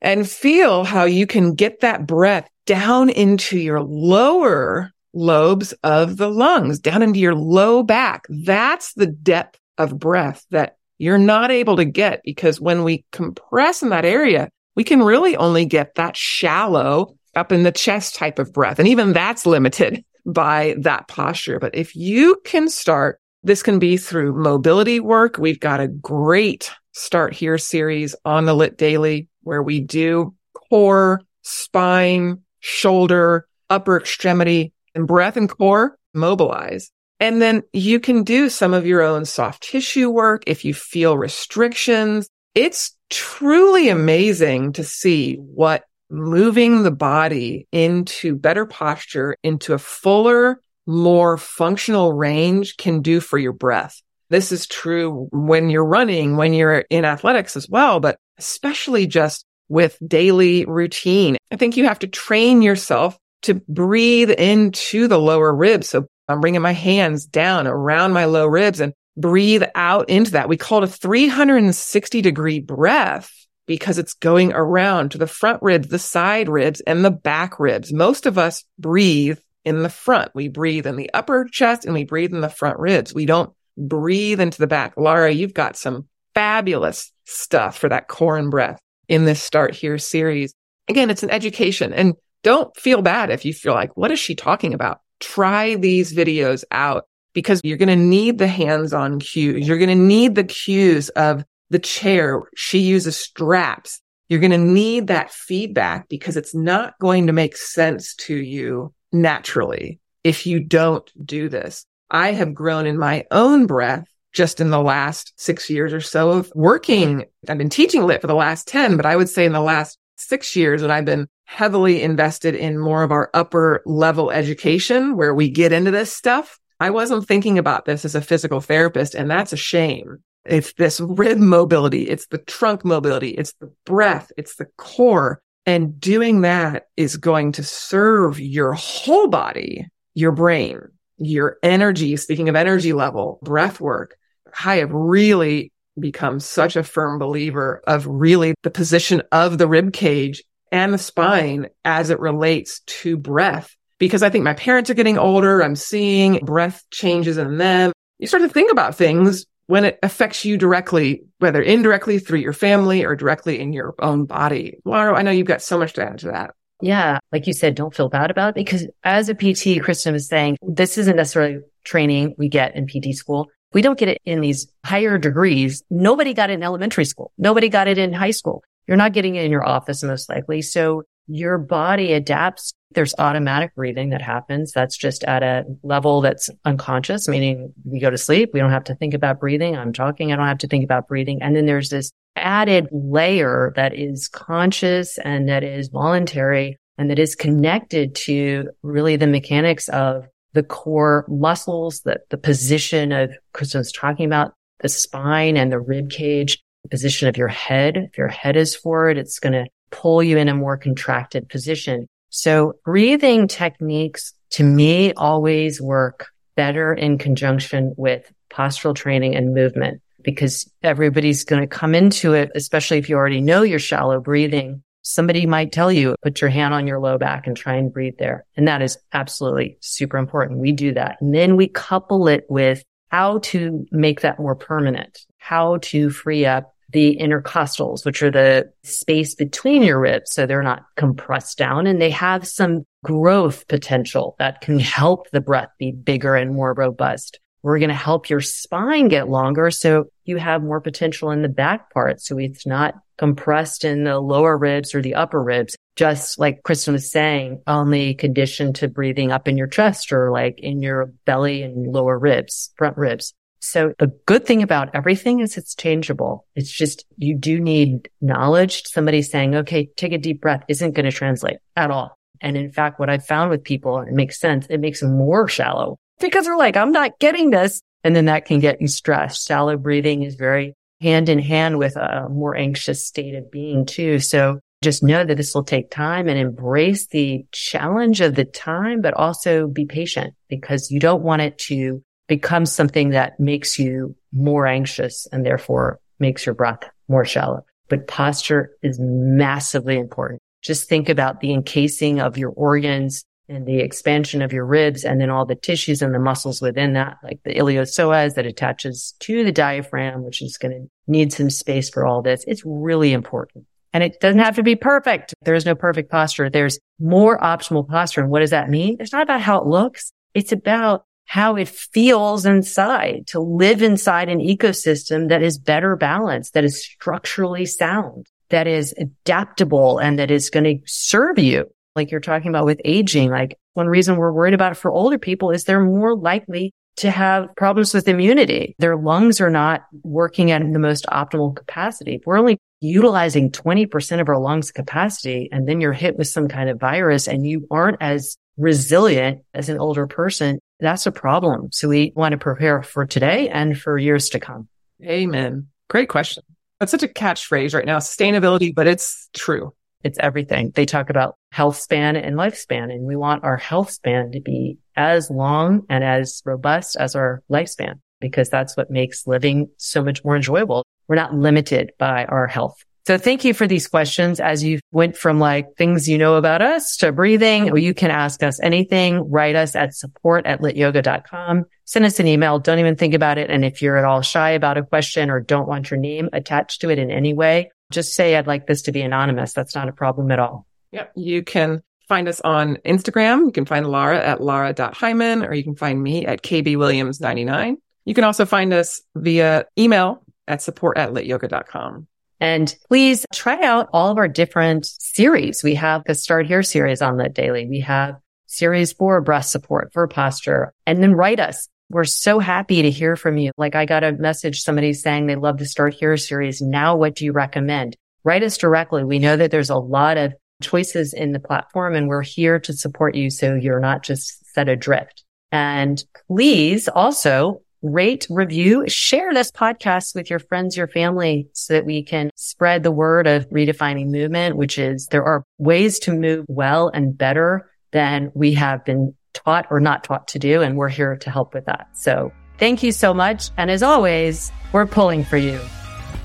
and 0.00 0.28
feel 0.28 0.82
how 0.82 1.04
you 1.04 1.28
can 1.28 1.54
get 1.54 1.80
that 1.80 2.04
breath 2.04 2.48
down 2.66 3.10
into 3.10 3.56
your 3.56 3.80
lower 3.80 4.92
lobes 5.16 5.72
of 5.82 6.16
the 6.16 6.28
lungs 6.28 6.78
down 6.78 7.02
into 7.02 7.18
your 7.18 7.34
low 7.34 7.82
back. 7.82 8.26
That's 8.28 8.92
the 8.94 9.06
depth 9.06 9.58
of 9.78 9.98
breath 9.98 10.44
that 10.50 10.76
you're 10.98 11.18
not 11.18 11.50
able 11.50 11.76
to 11.76 11.84
get 11.84 12.22
because 12.24 12.60
when 12.60 12.84
we 12.84 13.04
compress 13.12 13.82
in 13.82 13.90
that 13.90 14.04
area, 14.04 14.50
we 14.74 14.84
can 14.84 15.02
really 15.02 15.36
only 15.36 15.64
get 15.64 15.94
that 15.94 16.16
shallow 16.16 17.16
up 17.34 17.52
in 17.52 17.62
the 17.62 17.72
chest 17.72 18.14
type 18.14 18.38
of 18.38 18.52
breath. 18.52 18.78
And 18.78 18.88
even 18.88 19.12
that's 19.12 19.46
limited 19.46 20.04
by 20.26 20.74
that 20.78 21.08
posture. 21.08 21.58
But 21.58 21.74
if 21.74 21.96
you 21.96 22.40
can 22.44 22.68
start, 22.68 23.20
this 23.42 23.62
can 23.62 23.78
be 23.78 23.96
through 23.96 24.34
mobility 24.34 25.00
work. 25.00 25.38
We've 25.38 25.60
got 25.60 25.80
a 25.80 25.88
great 25.88 26.70
start 26.92 27.32
here 27.32 27.58
series 27.58 28.16
on 28.24 28.44
the 28.44 28.54
LYT 28.54 28.76
Daily 28.76 29.28
where 29.42 29.62
we 29.62 29.80
do 29.80 30.34
core, 30.68 31.20
spine, 31.42 32.42
shoulder, 32.60 33.46
upper 33.70 33.96
extremity 33.96 34.72
and 34.96 35.06
breath 35.06 35.36
and 35.36 35.48
core 35.48 35.96
mobilize. 36.14 36.90
And 37.20 37.40
then 37.40 37.62
you 37.72 38.00
can 38.00 38.24
do 38.24 38.48
some 38.48 38.74
of 38.74 38.86
your 38.86 39.02
own 39.02 39.24
soft 39.24 39.62
tissue 39.62 40.10
work 40.10 40.42
if 40.46 40.64
you 40.64 40.74
feel 40.74 41.16
restrictions. 41.16 42.28
It's 42.54 42.96
truly 43.10 43.88
amazing 43.88 44.72
to 44.74 44.84
see 44.84 45.36
what 45.36 45.84
moving 46.10 46.82
the 46.82 46.90
body 46.90 47.66
into 47.72 48.36
better 48.36 48.66
posture, 48.66 49.36
into 49.42 49.72
a 49.72 49.78
fuller, 49.78 50.60
more 50.86 51.36
functional 51.36 52.12
range 52.12 52.76
can 52.76 53.02
do 53.02 53.20
for 53.20 53.38
your 53.38 53.52
breath. 53.52 54.00
This 54.28 54.52
is 54.52 54.66
true 54.66 55.28
when 55.32 55.70
you're 55.70 55.84
running, 55.84 56.36
when 56.36 56.52
you're 56.52 56.84
in 56.90 57.04
athletics 57.04 57.56
as 57.56 57.68
well, 57.68 58.00
but 58.00 58.18
especially 58.38 59.06
just 59.06 59.44
with 59.68 59.98
daily 60.06 60.64
routine. 60.64 61.36
I 61.50 61.56
think 61.56 61.76
you 61.76 61.86
have 61.86 62.00
to 62.00 62.06
train 62.06 62.62
yourself 62.62 63.16
to 63.46 63.54
breathe 63.54 64.30
into 64.30 65.08
the 65.08 65.18
lower 65.18 65.54
ribs. 65.54 65.88
So 65.88 66.06
I'm 66.28 66.40
bringing 66.40 66.62
my 66.62 66.72
hands 66.72 67.26
down 67.26 67.66
around 67.66 68.12
my 68.12 68.26
low 68.26 68.46
ribs 68.46 68.80
and 68.80 68.92
breathe 69.16 69.64
out 69.74 70.08
into 70.08 70.32
that. 70.32 70.48
We 70.48 70.56
call 70.56 70.82
it 70.82 70.88
a 70.88 70.92
360 70.92 72.20
degree 72.20 72.60
breath 72.60 73.30
because 73.66 73.98
it's 73.98 74.14
going 74.14 74.52
around 74.52 75.10
to 75.10 75.18
the 75.18 75.26
front 75.26 75.62
ribs, 75.62 75.88
the 75.88 75.98
side 75.98 76.48
ribs, 76.48 76.80
and 76.80 77.04
the 77.04 77.10
back 77.10 77.58
ribs. 77.58 77.92
Most 77.92 78.26
of 78.26 78.38
us 78.38 78.64
breathe 78.78 79.38
in 79.64 79.82
the 79.82 79.88
front. 79.88 80.30
We 80.34 80.48
breathe 80.48 80.86
in 80.86 80.96
the 80.96 81.10
upper 81.12 81.44
chest 81.44 81.84
and 81.84 81.94
we 81.94 82.04
breathe 82.04 82.32
in 82.32 82.40
the 82.40 82.48
front 82.48 82.78
ribs. 82.78 83.12
We 83.12 83.26
don't 83.26 83.52
breathe 83.76 84.40
into 84.40 84.58
the 84.58 84.68
back. 84.68 84.94
Lara, 84.96 85.32
you've 85.32 85.54
got 85.54 85.76
some 85.76 86.08
fabulous 86.34 87.12
stuff 87.24 87.76
for 87.76 87.88
that 87.88 88.08
core 88.08 88.36
and 88.36 88.50
breath 88.50 88.78
in 89.08 89.24
this 89.24 89.42
Start 89.42 89.74
Here 89.74 89.98
series. 89.98 90.54
Again, 90.88 91.10
it's 91.10 91.24
an 91.24 91.30
education 91.30 91.92
and 91.92 92.14
don't 92.42 92.74
feel 92.76 93.02
bad 93.02 93.30
if 93.30 93.44
you 93.44 93.52
feel 93.52 93.74
like, 93.74 93.96
what 93.96 94.10
is 94.10 94.18
she 94.18 94.34
talking 94.34 94.74
about? 94.74 95.00
Try 95.20 95.76
these 95.76 96.12
videos 96.12 96.64
out 96.70 97.06
because 97.32 97.60
you're 97.64 97.76
going 97.76 97.88
to 97.88 97.96
need 97.96 98.38
the 98.38 98.46
hands 98.46 98.92
on 98.92 99.18
cues. 99.18 99.66
You're 99.66 99.78
going 99.78 99.88
to 99.88 99.94
need 99.94 100.34
the 100.34 100.44
cues 100.44 101.08
of 101.10 101.44
the 101.70 101.78
chair. 101.78 102.42
She 102.56 102.78
uses 102.78 103.16
straps. 103.16 104.00
You're 104.28 104.40
going 104.40 104.52
to 104.52 104.58
need 104.58 105.08
that 105.08 105.30
feedback 105.30 106.08
because 106.08 106.36
it's 106.36 106.54
not 106.54 106.98
going 106.98 107.26
to 107.26 107.32
make 107.32 107.56
sense 107.56 108.14
to 108.16 108.34
you 108.34 108.92
naturally 109.12 110.00
if 110.24 110.46
you 110.46 110.60
don't 110.60 111.10
do 111.24 111.48
this. 111.48 111.84
I 112.10 112.32
have 112.32 112.54
grown 112.54 112.86
in 112.86 112.98
my 112.98 113.24
own 113.30 113.66
breath 113.66 114.06
just 114.32 114.60
in 114.60 114.70
the 114.70 114.80
last 114.82 115.32
six 115.36 115.70
years 115.70 115.92
or 115.92 116.00
so 116.00 116.30
of 116.30 116.52
working. 116.54 117.24
I've 117.48 117.58
been 117.58 117.70
teaching 117.70 118.02
LYT 118.02 118.20
for 118.20 118.26
the 118.26 118.34
last 118.34 118.68
10, 118.68 118.96
but 118.96 119.06
I 119.06 119.16
would 119.16 119.28
say 119.28 119.44
in 119.44 119.52
the 119.52 119.60
last 119.60 119.98
six 120.16 120.56
years 120.56 120.80
that 120.80 120.90
I've 120.90 121.04
been 121.04 121.28
heavily 121.44 122.02
invested 122.02 122.54
in 122.54 122.78
more 122.78 123.02
of 123.02 123.12
our 123.12 123.30
upper 123.32 123.82
level 123.86 124.30
education 124.30 125.16
where 125.16 125.34
we 125.34 125.48
get 125.48 125.72
into 125.72 125.90
this 125.90 126.12
stuff. 126.12 126.58
I 126.80 126.90
wasn't 126.90 127.26
thinking 127.26 127.58
about 127.58 127.84
this 127.84 128.04
as 128.04 128.14
a 128.14 128.20
physical 128.20 128.60
therapist 128.60 129.14
and 129.14 129.30
that's 129.30 129.52
a 129.52 129.56
shame. 129.56 130.18
It's 130.44 130.72
this 130.74 131.00
rib 131.00 131.38
mobility. 131.38 132.08
It's 132.08 132.26
the 132.26 132.38
trunk 132.38 132.84
mobility. 132.84 133.30
It's 133.30 133.52
the 133.54 133.72
breath. 133.84 134.30
It's 134.36 134.56
the 134.56 134.66
core. 134.76 135.40
And 135.64 136.00
doing 136.00 136.42
that 136.42 136.86
is 136.96 137.16
going 137.16 137.52
to 137.52 137.64
serve 137.64 138.38
your 138.38 138.72
whole 138.74 139.26
body, 139.26 139.88
your 140.14 140.32
brain, 140.32 140.80
your 141.18 141.58
energy. 141.62 142.16
Speaking 142.16 142.48
of 142.48 142.54
energy 142.54 142.92
level, 142.92 143.38
breath 143.42 143.80
work. 143.80 144.16
I 144.64 144.76
have 144.76 144.92
really 144.92 145.72
become 145.98 146.40
such 146.40 146.76
a 146.76 146.82
firm 146.82 147.18
believer 147.18 147.82
of 147.86 148.06
really 148.06 148.54
the 148.62 148.70
position 148.70 149.22
of 149.32 149.58
the 149.58 149.68
rib 149.68 149.92
cage 149.92 150.44
and 150.72 150.92
the 150.92 150.98
spine 150.98 151.68
as 151.84 152.10
it 152.10 152.20
relates 152.20 152.80
to 152.80 153.16
breath. 153.16 153.74
Because 153.98 154.22
I 154.22 154.30
think 154.30 154.44
my 154.44 154.54
parents 154.54 154.90
are 154.90 154.94
getting 154.94 155.18
older. 155.18 155.62
I'm 155.62 155.76
seeing 155.76 156.38
breath 156.44 156.82
changes 156.90 157.38
in 157.38 157.56
them. 157.56 157.92
You 158.18 158.26
start 158.26 158.42
to 158.42 158.48
think 158.48 158.70
about 158.70 158.94
things 158.94 159.46
when 159.66 159.84
it 159.84 159.98
affects 160.02 160.44
you 160.44 160.58
directly, 160.58 161.22
whether 161.38 161.62
indirectly 161.62 162.18
through 162.18 162.40
your 162.40 162.52
family 162.52 163.04
or 163.04 163.16
directly 163.16 163.58
in 163.58 163.72
your 163.72 163.94
own 163.98 164.24
body. 164.26 164.78
Lara, 164.84 165.16
I 165.16 165.22
know 165.22 165.30
you've 165.30 165.46
got 165.46 165.62
so 165.62 165.78
much 165.78 165.94
to 165.94 166.04
add 166.04 166.18
to 166.18 166.28
that. 166.28 166.54
Yeah. 166.80 167.18
Like 167.32 167.46
you 167.46 167.54
said, 167.54 167.74
don't 167.74 167.94
feel 167.94 168.08
bad 168.08 168.30
about 168.30 168.50
it 168.50 168.54
because 168.54 168.86
as 169.02 169.28
a 169.28 169.34
PT, 169.34 169.80
Kristin 169.80 170.12
was 170.12 170.28
saying, 170.28 170.58
this 170.60 170.98
isn't 170.98 171.16
necessarily 171.16 171.60
training 171.84 172.34
we 172.36 172.48
get 172.48 172.76
in 172.76 172.86
PT 172.86 173.14
school. 173.14 173.48
We 173.76 173.82
don't 173.82 173.98
get 173.98 174.08
it 174.08 174.22
in 174.24 174.40
these 174.40 174.68
higher 174.86 175.18
degrees. 175.18 175.82
Nobody 175.90 176.32
got 176.32 176.48
it 176.48 176.54
in 176.54 176.62
elementary 176.62 177.04
school. 177.04 177.30
Nobody 177.36 177.68
got 177.68 177.88
it 177.88 177.98
in 177.98 178.10
high 178.10 178.30
school. 178.30 178.62
You're 178.86 178.96
not 178.96 179.12
getting 179.12 179.34
it 179.34 179.44
in 179.44 179.50
your 179.50 179.68
office 179.68 180.02
most 180.02 180.30
likely. 180.30 180.62
So 180.62 181.02
your 181.26 181.58
body 181.58 182.14
adapts. 182.14 182.72
There's 182.92 183.14
automatic 183.18 183.74
breathing 183.74 184.08
that 184.10 184.22
happens. 184.22 184.72
That's 184.72 184.96
just 184.96 185.24
at 185.24 185.42
a 185.42 185.66
level 185.82 186.22
that's 186.22 186.48
unconscious, 186.64 187.28
meaning 187.28 187.74
we 187.84 188.00
go 188.00 188.08
to 188.08 188.16
sleep. 188.16 188.48
We 188.54 188.60
don't 188.60 188.70
have 188.70 188.84
to 188.84 188.94
think 188.94 189.12
about 189.12 189.40
breathing. 189.40 189.76
I'm 189.76 189.92
talking. 189.92 190.32
I 190.32 190.36
don't 190.36 190.46
have 190.46 190.56
to 190.60 190.68
think 190.68 190.84
about 190.84 191.06
breathing. 191.06 191.42
And 191.42 191.54
then 191.54 191.66
there's 191.66 191.90
this 191.90 192.12
added 192.34 192.88
layer 192.92 193.74
that 193.76 193.94
is 193.94 194.26
conscious 194.26 195.18
and 195.18 195.50
that 195.50 195.62
is 195.62 195.88
voluntary 195.88 196.78
and 196.96 197.10
that 197.10 197.18
is 197.18 197.34
connected 197.34 198.14
to 198.14 198.70
really 198.82 199.16
the 199.16 199.26
mechanics 199.26 199.90
of 199.90 200.28
the 200.56 200.62
core 200.62 201.26
muscles, 201.28 202.00
that 202.00 202.22
the 202.30 202.38
position 202.38 203.12
of 203.12 203.30
Kristin 203.54 203.76
was 203.78 203.92
talking 203.92 204.24
about, 204.24 204.54
the 204.80 204.88
spine 204.88 205.56
and 205.56 205.70
the 205.70 205.78
rib 205.78 206.10
cage, 206.10 206.58
the 206.82 206.88
position 206.88 207.28
of 207.28 207.36
your 207.36 207.48
head. 207.48 207.96
If 207.96 208.16
your 208.16 208.28
head 208.28 208.56
is 208.56 208.74
forward, 208.74 209.18
it's 209.18 209.38
going 209.38 209.52
to 209.52 209.66
pull 209.90 210.22
you 210.22 210.38
in 210.38 210.48
a 210.48 210.54
more 210.54 210.78
contracted 210.78 211.50
position. 211.50 212.06
So 212.30 212.72
breathing 212.84 213.48
techniques 213.48 214.32
to 214.50 214.64
me 214.64 215.12
always 215.12 215.80
work 215.80 216.28
better 216.56 216.94
in 216.94 217.18
conjunction 217.18 217.94
with 217.98 218.32
postural 218.50 218.94
training 218.94 219.36
and 219.36 219.54
movement 219.54 220.00
because 220.22 220.68
everybody's 220.82 221.44
going 221.44 221.60
to 221.60 221.68
come 221.68 221.94
into 221.94 222.32
it, 222.32 222.50
especially 222.54 222.96
if 222.96 223.10
you 223.10 223.16
already 223.16 223.42
know 223.42 223.62
your 223.62 223.78
shallow 223.78 224.20
breathing. 224.20 224.82
Somebody 225.08 225.46
might 225.46 225.70
tell 225.70 225.92
you, 225.92 226.16
put 226.22 226.40
your 226.40 226.50
hand 226.50 226.74
on 226.74 226.88
your 226.88 226.98
low 226.98 227.16
back 227.16 227.46
and 227.46 227.56
try 227.56 227.74
and 227.74 227.92
breathe 227.92 228.16
there. 228.18 228.44
And 228.56 228.66
that 228.66 228.82
is 228.82 228.98
absolutely 229.12 229.78
super 229.80 230.18
important. 230.18 230.58
We 230.58 230.72
do 230.72 230.92
that. 230.94 231.18
And 231.20 231.32
then 231.32 231.54
we 231.54 231.68
couple 231.68 232.26
it 232.26 232.44
with 232.48 232.82
how 233.08 233.38
to 233.38 233.86
make 233.92 234.22
that 234.22 234.40
more 234.40 234.56
permanent, 234.56 235.24
how 235.38 235.78
to 235.82 236.10
free 236.10 236.44
up 236.44 236.74
the 236.90 237.18
intercostals, 237.20 238.04
which 238.04 238.20
are 238.20 238.32
the 238.32 238.72
space 238.82 239.36
between 239.36 239.84
your 239.84 240.00
ribs. 240.00 240.32
So 240.32 240.44
they're 240.44 240.62
not 240.62 240.84
compressed 240.96 241.56
down 241.56 241.86
and 241.86 242.02
they 242.02 242.10
have 242.10 242.46
some 242.46 242.84
growth 243.04 243.68
potential 243.68 244.34
that 244.40 244.60
can 244.60 244.80
help 244.80 245.30
the 245.30 245.40
breath 245.40 245.70
be 245.78 245.92
bigger 245.92 246.34
and 246.34 246.52
more 246.52 246.74
robust. 246.74 247.38
We're 247.62 247.78
going 247.78 247.90
to 247.90 247.94
help 247.94 248.28
your 248.28 248.40
spine 248.40 249.06
get 249.06 249.28
longer. 249.28 249.70
So 249.70 250.06
you 250.24 250.36
have 250.38 250.64
more 250.64 250.80
potential 250.80 251.30
in 251.30 251.42
the 251.42 251.48
back 251.48 251.92
part. 251.92 252.20
So 252.20 252.38
it's 252.38 252.66
not 252.66 252.94
compressed 253.18 253.84
in 253.84 254.04
the 254.04 254.20
lower 254.20 254.56
ribs 254.56 254.94
or 254.94 255.02
the 255.02 255.14
upper 255.14 255.42
ribs. 255.42 255.76
Just 255.96 256.38
like 256.38 256.62
Kristin 256.62 256.92
was 256.92 257.10
saying, 257.10 257.62
only 257.66 258.14
conditioned 258.14 258.76
to 258.76 258.88
breathing 258.88 259.32
up 259.32 259.48
in 259.48 259.56
your 259.56 259.66
chest 259.66 260.12
or 260.12 260.30
like 260.30 260.60
in 260.60 260.82
your 260.82 261.12
belly 261.24 261.62
and 261.62 261.92
lower 261.92 262.18
ribs, 262.18 262.70
front 262.76 262.98
ribs. 262.98 263.32
So 263.60 263.94
the 263.98 264.12
good 264.26 264.46
thing 264.46 264.62
about 264.62 264.94
everything 264.94 265.40
is 265.40 265.56
it's 265.56 265.74
changeable. 265.74 266.46
It's 266.54 266.70
just 266.70 267.04
you 267.16 267.36
do 267.36 267.58
need 267.58 268.10
knowledge. 268.20 268.84
Somebody 268.84 269.22
saying, 269.22 269.54
okay, 269.56 269.88
take 269.96 270.12
a 270.12 270.18
deep 270.18 270.40
breath 270.40 270.64
isn't 270.68 270.94
going 270.94 271.06
to 271.06 271.12
translate 271.12 271.56
at 271.74 271.90
all. 271.90 272.16
And 272.40 272.56
in 272.56 272.70
fact, 272.70 273.00
what 273.00 273.10
I've 273.10 273.24
found 273.24 273.50
with 273.50 273.64
people, 273.64 274.00
it 274.00 274.12
makes 274.12 274.38
sense. 274.38 274.66
It 274.68 274.78
makes 274.78 275.00
them 275.00 275.16
more 275.16 275.48
shallow 275.48 275.98
because 276.20 276.44
they're 276.44 276.56
like, 276.56 276.76
I'm 276.76 276.92
not 276.92 277.18
getting 277.18 277.50
this. 277.50 277.80
And 278.04 278.14
then 278.14 278.26
that 278.26 278.44
can 278.44 278.60
get 278.60 278.80
you 278.80 278.88
stressed. 278.88 279.48
Shallow 279.48 279.76
breathing 279.76 280.22
is 280.22 280.36
very 280.36 280.74
hand 281.00 281.28
in 281.28 281.38
hand 281.38 281.78
with 281.78 281.96
a 281.96 282.28
more 282.30 282.56
anxious 282.56 283.06
state 283.06 283.34
of 283.34 283.50
being 283.50 283.86
too. 283.86 284.18
So 284.18 284.60
just 284.82 285.02
know 285.02 285.24
that 285.24 285.36
this 285.36 285.54
will 285.54 285.64
take 285.64 285.90
time 285.90 286.28
and 286.28 286.38
embrace 286.38 287.06
the 287.06 287.46
challenge 287.52 288.20
of 288.20 288.34
the 288.34 288.44
time, 288.44 289.00
but 289.00 289.14
also 289.14 289.66
be 289.66 289.86
patient 289.86 290.34
because 290.48 290.90
you 290.90 291.00
don't 291.00 291.22
want 291.22 291.42
it 291.42 291.58
to 291.58 292.02
become 292.28 292.66
something 292.66 293.10
that 293.10 293.38
makes 293.38 293.78
you 293.78 294.16
more 294.32 294.66
anxious 294.66 295.26
and 295.32 295.44
therefore 295.44 295.98
makes 296.18 296.44
your 296.44 296.54
breath 296.54 296.82
more 297.08 297.24
shallow. 297.24 297.64
But 297.88 298.08
posture 298.08 298.72
is 298.82 298.98
massively 299.00 299.96
important. 299.96 300.40
Just 300.62 300.88
think 300.88 301.08
about 301.08 301.40
the 301.40 301.52
encasing 301.52 302.20
of 302.20 302.36
your 302.36 302.50
organs 302.50 303.24
and 303.48 303.66
the 303.66 303.78
expansion 303.78 304.42
of 304.42 304.52
your 304.52 304.66
ribs 304.66 305.04
and 305.04 305.20
then 305.20 305.30
all 305.30 305.46
the 305.46 305.54
tissues 305.54 306.02
and 306.02 306.14
the 306.14 306.18
muscles 306.18 306.60
within 306.60 306.94
that, 306.94 307.18
like 307.22 307.40
the 307.44 307.54
iliopsoas 307.54 308.34
that 308.34 308.46
attaches 308.46 309.14
to 309.20 309.44
the 309.44 309.52
diaphragm, 309.52 310.24
which 310.24 310.42
is 310.42 310.58
going 310.58 310.72
to 310.72 310.90
need 311.06 311.32
some 311.32 311.50
space 311.50 311.88
for 311.88 312.04
all 312.04 312.22
this. 312.22 312.44
It's 312.46 312.62
really 312.64 313.12
important. 313.12 313.66
And 313.92 314.02
it 314.02 314.20
doesn't 314.20 314.40
have 314.40 314.56
to 314.56 314.62
be 314.62 314.76
perfect. 314.76 315.34
There 315.42 315.54
is 315.54 315.64
no 315.64 315.74
perfect 315.74 316.10
posture. 316.10 316.50
There's 316.50 316.78
more 316.98 317.38
optimal 317.38 317.88
posture. 317.88 318.20
And 318.20 318.30
what 318.30 318.40
does 318.40 318.50
that 318.50 318.68
mean? 318.68 318.96
It's 319.00 319.12
not 319.12 319.22
about 319.22 319.40
how 319.40 319.58
it 319.58 319.66
looks. 319.66 320.12
It's 320.34 320.52
about 320.52 321.04
how 321.24 321.56
it 321.56 321.68
feels 321.68 322.46
inside 322.46 323.26
to 323.28 323.40
live 323.40 323.82
inside 323.82 324.28
an 324.28 324.38
ecosystem 324.38 325.28
that 325.28 325.42
is 325.42 325.58
better 325.58 325.96
balanced, 325.96 326.54
that 326.54 326.64
is 326.64 326.84
structurally 326.84 327.66
sound, 327.66 328.26
that 328.50 328.66
is 328.66 328.94
adaptable 328.98 329.98
and 329.98 330.18
that 330.18 330.30
is 330.30 330.50
going 330.50 330.64
to 330.64 330.78
serve 330.86 331.38
you. 331.38 331.68
Like 331.96 332.10
you're 332.10 332.20
talking 332.20 332.48
about 332.48 332.66
with 332.66 332.80
aging, 332.84 333.30
like 333.30 333.58
one 333.74 333.88
reason 333.88 334.16
we're 334.16 334.32
worried 334.32 334.54
about 334.54 334.72
it 334.72 334.76
for 334.76 334.90
older 334.90 335.18
people 335.18 335.50
is 335.50 335.64
they're 335.64 335.80
more 335.80 336.16
likely 336.16 336.72
to 336.96 337.10
have 337.10 337.54
problems 337.56 337.92
with 337.92 338.08
immunity. 338.08 338.74
Their 338.78 338.96
lungs 338.96 339.40
are 339.40 339.50
not 339.50 339.84
working 340.02 340.50
at 340.50 340.60
the 340.60 340.78
most 340.78 341.06
optimal 341.06 341.54
capacity. 341.54 342.22
We're 342.24 342.38
only 342.38 342.58
utilizing 342.80 343.50
20% 343.50 344.20
of 344.20 344.28
our 344.28 344.38
lungs 344.38 344.70
capacity 344.70 345.48
and 345.50 345.68
then 345.68 345.80
you're 345.80 345.92
hit 345.92 346.16
with 346.16 346.28
some 346.28 346.48
kind 346.48 346.70
of 346.70 346.78
virus 346.78 347.26
and 347.26 347.46
you 347.46 347.66
aren't 347.70 347.98
as 348.00 348.36
resilient 348.56 349.42
as 349.54 349.68
an 349.68 349.78
older 349.78 350.06
person, 350.06 350.58
that's 350.80 351.06
a 351.06 351.12
problem. 351.12 351.68
So 351.72 351.88
we 351.88 352.12
want 352.14 352.32
to 352.32 352.38
prepare 352.38 352.82
for 352.82 353.06
today 353.06 353.48
and 353.48 353.78
for 353.78 353.98
years 353.98 354.30
to 354.30 354.40
come. 354.40 354.68
Amen. 355.04 355.68
Great 355.88 356.08
question. 356.08 356.42
That's 356.80 356.90
such 356.90 357.02
a 357.02 357.08
catchphrase 357.08 357.74
right 357.74 357.86
now, 357.86 357.98
sustainability, 357.98 358.74
but 358.74 358.86
it's 358.86 359.28
true. 359.34 359.74
It's 360.06 360.18
everything. 360.20 360.70
They 360.74 360.86
talk 360.86 361.10
about 361.10 361.36
health 361.50 361.76
span 361.78 362.16
and 362.16 362.36
lifespan, 362.36 362.84
and 362.84 363.06
we 363.06 363.16
want 363.16 363.44
our 363.44 363.56
health 363.56 363.90
span 363.90 364.30
to 364.32 364.40
be 364.40 364.78
as 364.96 365.30
long 365.30 365.82
and 365.90 366.02
as 366.04 366.42
robust 366.44 366.96
as 366.96 367.14
our 367.16 367.42
lifespan. 367.50 367.94
because 368.18 368.48
that's 368.48 368.76
what 368.78 368.90
makes 368.90 369.26
living 369.26 369.68
so 369.76 370.02
much 370.02 370.24
more 370.24 370.36
enjoyable. 370.36 370.82
We're 371.06 371.16
not 371.16 371.34
limited 371.34 371.92
by 371.98 372.24
our 372.24 372.46
health. 372.46 372.82
So 373.06 373.18
thank 373.18 373.44
you 373.44 373.54
for 373.54 373.68
these 373.68 373.86
questions 373.86 374.40
as 374.40 374.64
you 374.64 374.80
went 374.90 375.16
from 375.16 375.38
like 375.38 375.76
things 375.76 376.08
you 376.08 376.18
know 376.18 376.34
about 376.34 376.60
us 376.60 376.96
to 376.96 377.12
breathing. 377.12 377.76
You 377.76 377.94
can 377.94 378.10
ask 378.10 378.42
us 378.42 378.58
anything, 378.58 379.30
write 379.30 379.54
us 379.54 379.76
at 379.76 379.94
support 379.94 380.44
at 380.46 380.60
lytyoga.com. 380.60 381.66
Send 381.84 382.04
us 382.04 382.18
an 382.18 382.26
email. 382.26 382.58
Don't 382.58 382.80
even 382.80 382.96
think 382.96 383.14
about 383.14 383.38
it. 383.38 383.48
And 383.48 383.64
if 383.64 383.80
you're 383.80 383.96
at 383.96 384.04
all 384.04 384.22
shy 384.22 384.50
about 384.50 384.76
a 384.78 384.82
question 384.82 385.30
or 385.30 385.40
don't 385.40 385.68
want 385.68 385.88
your 385.88 386.00
name 386.00 386.28
attached 386.32 386.80
to 386.80 386.90
it 386.90 386.98
in 386.98 387.12
any 387.12 387.32
way, 387.32 387.70
just 387.90 388.14
say, 388.14 388.36
I'd 388.36 388.46
like 388.46 388.66
this 388.66 388.82
to 388.82 388.92
be 388.92 389.02
anonymous. 389.02 389.52
That's 389.52 389.74
not 389.74 389.88
a 389.88 389.92
problem 389.92 390.30
at 390.30 390.38
all. 390.38 390.66
Yep. 390.92 391.12
You 391.16 391.42
can 391.42 391.82
find 392.08 392.28
us 392.28 392.40
on 392.40 392.76
Instagram. 392.84 393.46
You 393.46 393.52
can 393.52 393.66
find 393.66 393.86
Lara 393.86 394.18
at 394.18 394.40
lara.heimann 394.40 395.48
or 395.48 395.54
you 395.54 395.64
can 395.64 395.76
find 395.76 396.02
me 396.02 396.26
at 396.26 396.42
kbwilliams99. 396.42 397.76
You 398.04 398.14
can 398.14 398.24
also 398.24 398.46
find 398.46 398.72
us 398.72 399.02
via 399.14 399.66
email 399.78 400.22
at 400.46 400.62
support 400.62 400.96
at 400.96 401.10
lytyoga.com. 401.10 402.06
And 402.38 402.74
please 402.88 403.24
try 403.32 403.62
out 403.64 403.88
all 403.92 404.10
of 404.10 404.18
our 404.18 404.28
different 404.28 404.86
series. 404.86 405.62
We 405.64 405.74
have 405.74 406.02
the 406.04 406.14
Start 406.14 406.46
Here 406.46 406.62
series 406.62 407.00
on 407.00 407.16
LYT 407.16 407.34
Daily. 407.34 407.66
We 407.66 407.80
have 407.80 408.16
series 408.46 408.92
for 408.92 409.20
breast 409.20 409.50
support, 409.50 409.92
for 409.92 410.06
posture, 410.06 410.72
and 410.86 411.02
then 411.02 411.14
write 411.14 411.40
us. 411.40 411.68
We're 411.88 412.04
so 412.04 412.38
happy 412.38 412.82
to 412.82 412.90
hear 412.90 413.16
from 413.16 413.38
you. 413.38 413.52
Like 413.56 413.74
I 413.74 413.84
got 413.84 414.04
a 414.04 414.12
message, 414.12 414.62
somebody 414.62 414.92
saying 414.92 415.26
they 415.26 415.36
love 415.36 415.58
the 415.58 415.66
Start 415.66 415.94
Here 415.94 416.16
series. 416.16 416.60
Now, 416.60 416.96
what 416.96 417.14
do 417.14 417.24
you 417.24 417.32
recommend? 417.32 417.96
Write 418.24 418.42
us 418.42 418.58
directly. 418.58 419.04
We 419.04 419.20
know 419.20 419.36
that 419.36 419.52
there's 419.52 419.70
a 419.70 419.76
lot 419.76 420.16
of 420.16 420.34
choices 420.62 421.12
in 421.12 421.32
the 421.32 421.38
platform 421.38 421.94
and 421.94 422.08
we're 422.08 422.22
here 422.22 422.58
to 422.60 422.72
support 422.72 423.14
you. 423.14 423.30
So 423.30 423.54
you're 423.54 423.80
not 423.80 424.02
just 424.02 424.52
set 424.52 424.68
adrift. 424.68 425.22
And 425.52 426.02
please 426.26 426.88
also 426.88 427.62
rate, 427.82 428.26
review, 428.30 428.88
share 428.88 429.32
this 429.32 429.52
podcast 429.52 430.14
with 430.14 430.28
your 430.28 430.40
friends, 430.40 430.76
your 430.76 430.88
family, 430.88 431.48
so 431.52 431.74
that 431.74 431.86
we 431.86 432.02
can 432.02 432.30
spread 432.34 432.82
the 432.82 432.90
word 432.90 433.26
of 433.26 433.48
redefining 433.50 434.08
movement, 434.08 434.56
which 434.56 434.78
is 434.78 435.06
there 435.06 435.24
are 435.24 435.44
ways 435.58 436.00
to 436.00 436.12
move 436.12 436.46
well 436.48 436.88
and 436.88 437.16
better 437.16 437.70
than 437.92 438.32
we 438.34 438.54
have 438.54 438.84
been 438.84 439.14
taught 439.36 439.66
or 439.70 439.80
not 439.80 440.04
taught 440.04 440.28
to 440.28 440.38
do. 440.38 440.62
And 440.62 440.76
we're 440.76 440.88
here 440.88 441.16
to 441.16 441.30
help 441.30 441.54
with 441.54 441.66
that. 441.66 441.88
So 441.92 442.32
thank 442.58 442.82
you 442.82 442.92
so 442.92 443.14
much. 443.14 443.50
And 443.56 443.70
as 443.70 443.82
always, 443.82 444.52
we're 444.72 444.86
pulling 444.86 445.24
for 445.24 445.36
you. 445.36 445.60